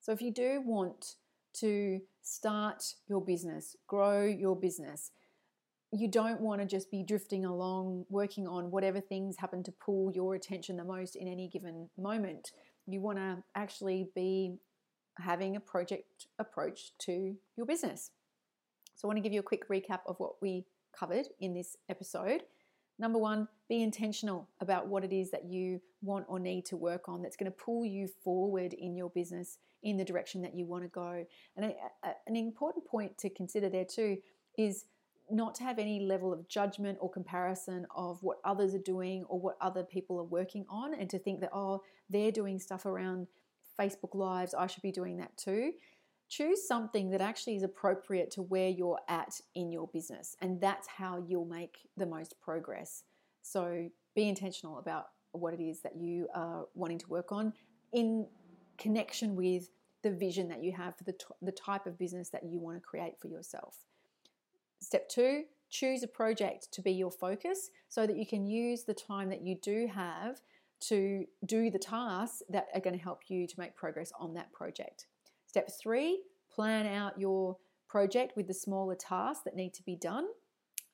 So 0.00 0.12
if 0.12 0.22
you 0.22 0.32
do 0.32 0.62
want 0.64 1.16
to 1.54 2.00
start 2.22 2.94
your 3.08 3.20
business, 3.20 3.74
grow 3.88 4.24
your 4.24 4.54
business, 4.54 5.10
you 5.90 6.06
don't 6.06 6.40
want 6.40 6.60
to 6.60 6.66
just 6.66 6.92
be 6.92 7.02
drifting 7.02 7.44
along 7.44 8.06
working 8.08 8.46
on 8.46 8.70
whatever 8.70 9.00
things 9.00 9.34
happen 9.36 9.64
to 9.64 9.72
pull 9.84 10.12
your 10.14 10.36
attention 10.36 10.76
the 10.76 10.84
most 10.84 11.16
in 11.16 11.26
any 11.26 11.48
given 11.48 11.90
moment. 11.98 12.52
You 12.86 13.00
want 13.00 13.18
to 13.18 13.42
actually 13.56 14.10
be 14.14 14.58
having 15.18 15.56
a 15.56 15.60
project 15.60 16.28
approach 16.38 16.92
to 17.00 17.34
your 17.56 17.66
business. 17.66 18.12
So 18.94 19.06
I 19.06 19.08
want 19.08 19.16
to 19.16 19.22
give 19.22 19.32
you 19.32 19.40
a 19.40 19.42
quick 19.42 19.68
recap 19.68 20.02
of 20.06 20.20
what 20.20 20.40
we 20.40 20.66
covered 20.92 21.26
in 21.40 21.54
this 21.54 21.76
episode. 21.88 22.42
Number 22.98 23.18
one, 23.18 23.48
be 23.68 23.82
intentional 23.82 24.48
about 24.60 24.86
what 24.86 25.04
it 25.04 25.12
is 25.12 25.30
that 25.30 25.44
you 25.44 25.80
want 26.02 26.26
or 26.28 26.38
need 26.38 26.64
to 26.66 26.76
work 26.76 27.08
on 27.08 27.22
that's 27.22 27.36
going 27.36 27.50
to 27.50 27.56
pull 27.56 27.84
you 27.84 28.08
forward 28.22 28.74
in 28.74 28.94
your 28.94 29.10
business 29.10 29.58
in 29.82 29.96
the 29.96 30.04
direction 30.04 30.42
that 30.42 30.54
you 30.54 30.66
want 30.66 30.84
to 30.84 30.88
go. 30.88 31.24
And 31.56 31.66
a, 31.66 31.74
a, 32.04 32.12
an 32.26 32.36
important 32.36 32.86
point 32.86 33.18
to 33.18 33.30
consider 33.30 33.68
there 33.68 33.84
too 33.84 34.18
is 34.56 34.84
not 35.30 35.54
to 35.56 35.64
have 35.64 35.78
any 35.78 36.00
level 36.00 36.32
of 36.32 36.46
judgment 36.48 36.98
or 37.00 37.10
comparison 37.10 37.86
of 37.96 38.22
what 38.22 38.38
others 38.44 38.74
are 38.74 38.78
doing 38.78 39.24
or 39.24 39.40
what 39.40 39.56
other 39.60 39.82
people 39.82 40.18
are 40.18 40.24
working 40.24 40.66
on 40.68 40.94
and 40.94 41.08
to 41.10 41.18
think 41.18 41.40
that, 41.40 41.50
oh, 41.52 41.82
they're 42.10 42.30
doing 42.30 42.58
stuff 42.58 42.84
around 42.84 43.26
Facebook 43.80 44.14
Lives, 44.14 44.54
I 44.54 44.66
should 44.66 44.82
be 44.82 44.92
doing 44.92 45.16
that 45.16 45.36
too 45.36 45.72
choose 46.32 46.66
something 46.66 47.10
that 47.10 47.20
actually 47.20 47.54
is 47.56 47.62
appropriate 47.62 48.30
to 48.30 48.40
where 48.40 48.70
you're 48.70 48.98
at 49.06 49.38
in 49.54 49.70
your 49.70 49.86
business. 49.88 50.34
And 50.40 50.58
that's 50.58 50.88
how 50.88 51.22
you'll 51.28 51.44
make 51.44 51.80
the 51.98 52.06
most 52.06 52.40
progress. 52.40 53.04
So 53.42 53.90
be 54.14 54.28
intentional 54.28 54.78
about 54.78 55.08
what 55.32 55.52
it 55.52 55.62
is 55.62 55.82
that 55.82 55.94
you 55.94 56.28
are 56.34 56.64
wanting 56.74 56.98
to 57.00 57.08
work 57.08 57.32
on 57.32 57.52
in 57.92 58.26
connection 58.78 59.36
with 59.36 59.68
the 60.02 60.10
vision 60.10 60.48
that 60.48 60.64
you 60.64 60.72
have 60.72 60.96
for 60.96 61.04
the, 61.04 61.12
t- 61.12 61.26
the 61.42 61.52
type 61.52 61.86
of 61.86 61.98
business 61.98 62.30
that 62.30 62.44
you 62.44 62.58
want 62.58 62.78
to 62.78 62.80
create 62.80 63.20
for 63.20 63.28
yourself. 63.28 63.76
Step 64.80 65.10
two, 65.10 65.44
choose 65.68 66.02
a 66.02 66.08
project 66.08 66.72
to 66.72 66.80
be 66.80 66.92
your 66.92 67.10
focus 67.10 67.68
so 67.90 68.06
that 68.06 68.16
you 68.16 68.24
can 68.24 68.46
use 68.46 68.84
the 68.84 68.94
time 68.94 69.28
that 69.28 69.42
you 69.42 69.56
do 69.62 69.86
have 69.86 70.40
to 70.80 71.26
do 71.44 71.70
the 71.70 71.78
tasks 71.78 72.42
that 72.48 72.68
are 72.74 72.80
going 72.80 72.96
to 72.96 73.02
help 73.02 73.20
you 73.28 73.46
to 73.46 73.54
make 73.58 73.76
progress 73.76 74.12
on 74.18 74.32
that 74.32 74.50
project. 74.52 75.06
Step 75.52 75.70
three, 75.70 76.22
plan 76.50 76.86
out 76.86 77.20
your 77.20 77.58
project 77.86 78.38
with 78.38 78.46
the 78.46 78.54
smaller 78.54 78.94
tasks 78.94 79.44
that 79.44 79.54
need 79.54 79.74
to 79.74 79.82
be 79.82 79.94
done 79.94 80.28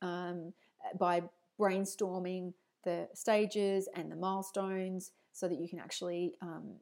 um, 0.03 0.53
by 0.99 1.23
brainstorming 1.61 2.53
the 2.83 3.07
stages 3.15 3.89
and 3.95 4.11
the 4.11 4.17
milestones 4.17 5.13
so 5.33 5.47
that 5.47 5.61
you 5.61 5.69
can 5.69 5.79
actually 5.79 6.35
um, 6.43 6.73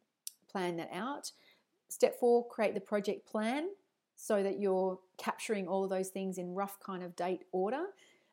plan 0.51 0.79
that 0.79 0.89
out. 0.91 1.31
Step 1.91 2.19
four, 2.19 2.49
create 2.49 2.73
the 2.73 2.81
project 2.81 3.29
plan 3.29 3.69
so 4.15 4.43
that 4.43 4.59
you're 4.59 4.99
capturing 5.19 5.69
all 5.69 5.85
of 5.85 5.91
those 5.91 6.09
things 6.09 6.39
in 6.39 6.55
rough 6.55 6.81
kind 6.81 7.03
of 7.03 7.15
date 7.15 7.45
order. 7.53 7.89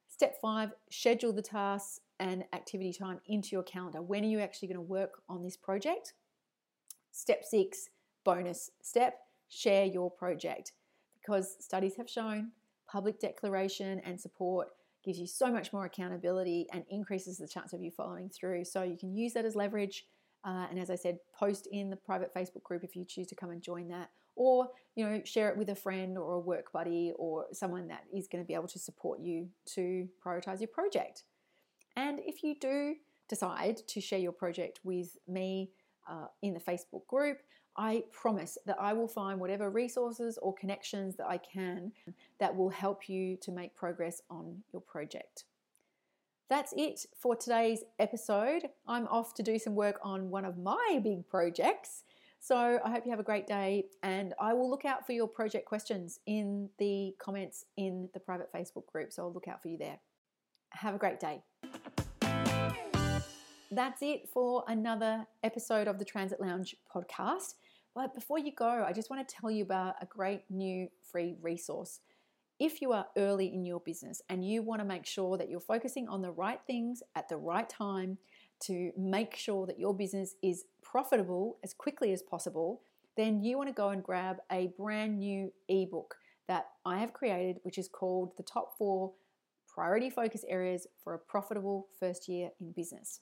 Step 0.08 0.39
five, 0.41 0.71
schedule 0.89 1.34
the 1.34 1.41
tasks 1.41 1.99
and 2.17 2.45
activity 2.53 2.93
time 2.93 3.19
into 3.25 3.49
your 3.51 3.63
calendar. 3.63 4.01
When 4.01 4.23
are 4.23 4.27
you 4.27 4.39
actually 4.39 4.69
going 4.69 4.77
to 4.77 4.82
work 4.82 5.21
on 5.27 5.43
this 5.43 5.58
project? 5.58 6.13
Step 7.12 7.43
six, 7.43 7.89
bonus 8.23 8.71
step, 8.82 9.17
share 9.53 9.85
your 9.85 10.09
project 10.09 10.73
because 11.21 11.55
studies 11.59 11.95
have 11.97 12.09
shown 12.09 12.51
public 12.87 13.19
declaration 13.19 14.01
and 14.05 14.19
support 14.19 14.69
gives 15.03 15.19
you 15.19 15.27
so 15.27 15.51
much 15.51 15.73
more 15.73 15.85
accountability 15.85 16.67
and 16.71 16.83
increases 16.89 17.37
the 17.37 17.47
chance 17.47 17.73
of 17.73 17.81
you 17.81 17.91
following 17.91 18.29
through. 18.29 18.63
So 18.63 18.83
you 18.83 18.97
can 18.97 19.15
use 19.15 19.33
that 19.33 19.45
as 19.45 19.55
leverage. 19.55 20.05
Uh, 20.45 20.67
and 20.69 20.79
as 20.79 20.89
I 20.89 20.95
said, 20.95 21.17
post 21.37 21.67
in 21.71 21.89
the 21.89 21.95
private 21.95 22.33
Facebook 22.33 22.63
group 22.63 22.83
if 22.83 22.95
you 22.95 23.05
choose 23.05 23.27
to 23.27 23.35
come 23.35 23.49
and 23.49 23.61
join 23.61 23.87
that, 23.89 24.09
or 24.35 24.67
you 24.95 25.05
know 25.05 25.21
share 25.23 25.49
it 25.49 25.57
with 25.57 25.69
a 25.69 25.75
friend 25.75 26.17
or 26.17 26.33
a 26.33 26.39
work 26.39 26.71
buddy 26.73 27.13
or 27.17 27.45
someone 27.53 27.87
that 27.87 28.03
is 28.13 28.27
going 28.27 28.43
to 28.43 28.47
be 28.47 28.53
able 28.53 28.67
to 28.67 28.79
support 28.79 29.19
you 29.21 29.47
to 29.73 30.07
prioritize 30.25 30.59
your 30.59 30.67
project. 30.67 31.23
And 31.95 32.19
if 32.25 32.43
you 32.43 32.55
do 32.59 32.95
decide 33.29 33.77
to 33.87 34.01
share 34.01 34.19
your 34.19 34.31
project 34.33 34.81
with 34.83 35.17
me 35.27 35.71
uh, 36.09 36.27
in 36.41 36.53
the 36.53 36.59
Facebook 36.59 37.05
group, 37.07 37.39
I 37.75 38.03
promise 38.11 38.57
that 38.65 38.77
I 38.79 38.93
will 38.93 39.07
find 39.07 39.39
whatever 39.39 39.69
resources 39.69 40.37
or 40.41 40.53
connections 40.53 41.15
that 41.17 41.27
I 41.27 41.37
can 41.37 41.91
that 42.39 42.55
will 42.55 42.69
help 42.69 43.09
you 43.09 43.35
to 43.37 43.51
make 43.51 43.75
progress 43.75 44.21
on 44.29 44.63
your 44.71 44.81
project. 44.81 45.45
That's 46.49 46.73
it 46.77 47.05
for 47.17 47.35
today's 47.35 47.83
episode. 47.97 48.69
I'm 48.87 49.07
off 49.07 49.33
to 49.35 49.43
do 49.43 49.57
some 49.57 49.75
work 49.75 49.99
on 50.03 50.29
one 50.29 50.45
of 50.45 50.57
my 50.57 50.99
big 51.03 51.27
projects. 51.27 52.03
So 52.39 52.79
I 52.83 52.91
hope 52.91 53.05
you 53.05 53.11
have 53.11 53.21
a 53.21 53.23
great 53.23 53.47
day 53.47 53.85
and 54.03 54.33
I 54.39 54.53
will 54.53 54.69
look 54.69 54.85
out 54.85 55.05
for 55.05 55.13
your 55.13 55.27
project 55.27 55.65
questions 55.65 56.19
in 56.27 56.69
the 56.77 57.15
comments 57.17 57.65
in 57.77 58.09
the 58.13 58.19
private 58.19 58.51
Facebook 58.53 58.85
group. 58.85 59.13
So 59.13 59.23
I'll 59.23 59.33
look 59.33 59.47
out 59.47 59.61
for 59.61 59.69
you 59.69 59.77
there. 59.77 59.97
Have 60.71 60.93
a 60.93 60.97
great 60.97 61.19
day. 61.19 61.41
That's 63.75 64.03
it 64.03 64.29
for 64.31 64.63
another 64.67 65.25
episode 65.41 65.88
of 65.88 65.97
the 65.97 66.05
Transit 66.05 66.39
Lounge 66.39 66.75
podcast. 66.95 67.55
But 67.95 68.13
before 68.13 68.38
you 68.38 68.51
go, 68.51 68.86
I 68.88 68.93
just 68.93 69.09
want 69.09 69.27
to 69.27 69.36
tell 69.36 69.49
you 69.49 69.63
about 69.63 69.95
a 69.99 70.05
great 70.05 70.43
new 70.47 70.89
free 71.12 71.38
resource. 71.41 71.99
If 72.59 72.83
you 72.83 72.91
are 72.91 73.07
early 73.17 73.47
in 73.47 73.65
your 73.65 73.79
business 73.79 74.21
and 74.29 74.47
you 74.47 74.62
want 74.62 74.81
to 74.81 74.86
make 74.86 75.07
sure 75.07 75.39
that 75.39 75.49
you're 75.49 75.59
focusing 75.59 76.07
on 76.07 76.21
the 76.21 76.29
right 76.29 76.59
things 76.67 77.01
at 77.15 77.27
the 77.29 77.38
right 77.38 77.67
time 77.67 78.19
to 78.65 78.91
make 78.95 79.36
sure 79.36 79.65
that 79.65 79.79
your 79.79 79.95
business 79.95 80.36
is 80.43 80.65
profitable 80.83 81.57
as 81.63 81.73
quickly 81.73 82.13
as 82.13 82.21
possible, 82.21 82.81
then 83.17 83.43
you 83.43 83.57
want 83.57 83.69
to 83.69 83.73
go 83.73 83.89
and 83.89 84.03
grab 84.03 84.38
a 84.51 84.71
brand 84.77 85.17
new 85.17 85.51
ebook 85.67 86.13
that 86.47 86.67
I 86.86 86.99
have 86.99 87.13
created, 87.13 87.57
which 87.63 87.79
is 87.79 87.88
called 87.88 88.38
The 88.38 88.43
Top 88.43 88.77
Four 88.77 89.13
Priority 89.67 90.12
Focus 90.12 90.45
Areas 90.47 90.86
for 91.03 91.15
a 91.15 91.19
Profitable 91.19 91.88
First 91.99 92.29
Year 92.29 92.51
in 92.62 92.71
Business. 92.71 93.21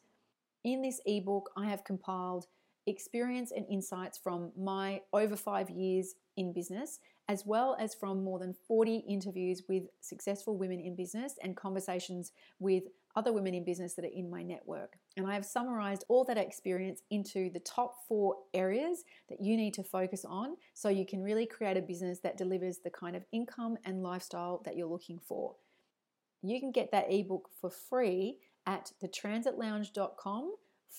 In 0.64 0.82
this 0.82 1.02
ebook, 1.06 1.50
I 1.58 1.66
have 1.66 1.84
compiled 1.84 2.46
experience 2.88 3.52
and 3.52 3.66
insights 3.70 4.18
from 4.18 4.52
my 4.58 5.02
over 5.14 5.36
five 5.36 5.70
years 5.70 6.16
in 6.38 6.54
business, 6.54 7.00
as 7.28 7.46
well 7.46 7.76
as 7.80 7.96
from 7.96 8.24
more 8.24 8.40
than 8.40 8.54
40 8.68 8.98
interviews 9.08 9.64
with 9.68 9.84
successful 10.02 10.58
women 10.58 10.80
in 10.80 10.96
business 10.96 11.36
and 11.44 11.56
conversations 11.56 12.32
with 12.60 12.84
other 13.16 13.34
women 13.34 13.54
in 13.54 13.66
business 13.66 13.94
that 13.96 14.06
are 14.06 14.16
in 14.16 14.30
my 14.30 14.42
network. 14.42 14.98
And 15.18 15.28
I 15.28 15.34
have 15.34 15.46
summarized 15.46 16.06
all 16.08 16.24
that 16.26 16.38
experience 16.38 17.02
into 17.10 17.50
the 17.50 17.60
top 17.60 17.96
four 18.08 18.36
areas 18.54 19.04
that 19.30 19.42
you 19.42 19.58
need 19.58 19.74
to 19.76 19.84
focus 19.84 20.26
on 20.26 20.56
so 20.74 20.90
you 20.90 21.06
can 21.06 21.22
really 21.22 21.46
create 21.46 21.78
a 21.78 21.82
business 21.82 22.20
that 22.20 22.38
delivers 22.38 22.80
the 22.84 22.90
kind 22.90 23.16
of 23.16 23.26
income 23.32 23.78
and 23.84 24.04
lifestyle 24.04 24.62
that 24.66 24.78
you're 24.78 24.88
looking 24.88 25.20
for. 25.20 25.56
You 26.42 26.60
can 26.60 26.72
get 26.72 26.92
that 26.92 27.12
ebook 27.12 27.50
for 27.60 27.70
free 27.70 28.38
at 28.66 28.92
thetransitlounge.com 29.04 30.52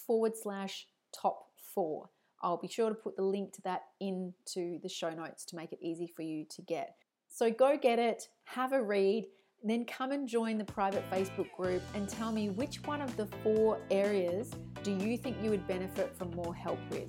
forward 0.06 0.32
slash 0.40 0.86
top 1.20 1.46
four. 1.74 2.10
I'll 2.42 2.60
be 2.60 2.68
sure 2.68 2.88
to 2.88 2.94
put 2.94 3.16
the 3.16 3.22
link 3.22 3.52
to 3.54 3.62
that 3.62 3.82
into 4.00 4.80
the 4.82 4.88
show 4.88 5.10
notes 5.10 5.44
to 5.46 5.56
make 5.56 5.72
it 5.72 5.78
easy 5.80 6.12
for 6.14 6.22
you 6.22 6.44
to 6.50 6.62
get. 6.62 6.96
So 7.28 7.50
go 7.50 7.78
get 7.78 7.98
it, 7.98 8.28
have 8.44 8.72
a 8.72 8.82
read, 8.82 9.26
then 9.62 9.84
come 9.84 10.10
and 10.10 10.28
join 10.28 10.58
the 10.58 10.64
private 10.64 11.08
Facebook 11.10 11.50
group 11.56 11.82
and 11.94 12.08
tell 12.08 12.32
me 12.32 12.50
which 12.50 12.82
one 12.84 13.00
of 13.00 13.16
the 13.16 13.26
four 13.42 13.78
areas 13.90 14.50
do 14.82 14.92
you 14.92 15.16
think 15.16 15.36
you 15.42 15.50
would 15.50 15.66
benefit 15.68 16.14
from 16.16 16.30
more 16.32 16.54
help 16.54 16.80
with. 16.90 17.08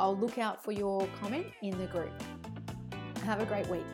I'll 0.00 0.16
look 0.16 0.38
out 0.38 0.64
for 0.64 0.72
your 0.72 1.06
comment 1.20 1.46
in 1.62 1.78
the 1.78 1.86
group. 1.86 2.12
Have 3.24 3.40
a 3.40 3.46
great 3.46 3.68
week. 3.68 3.84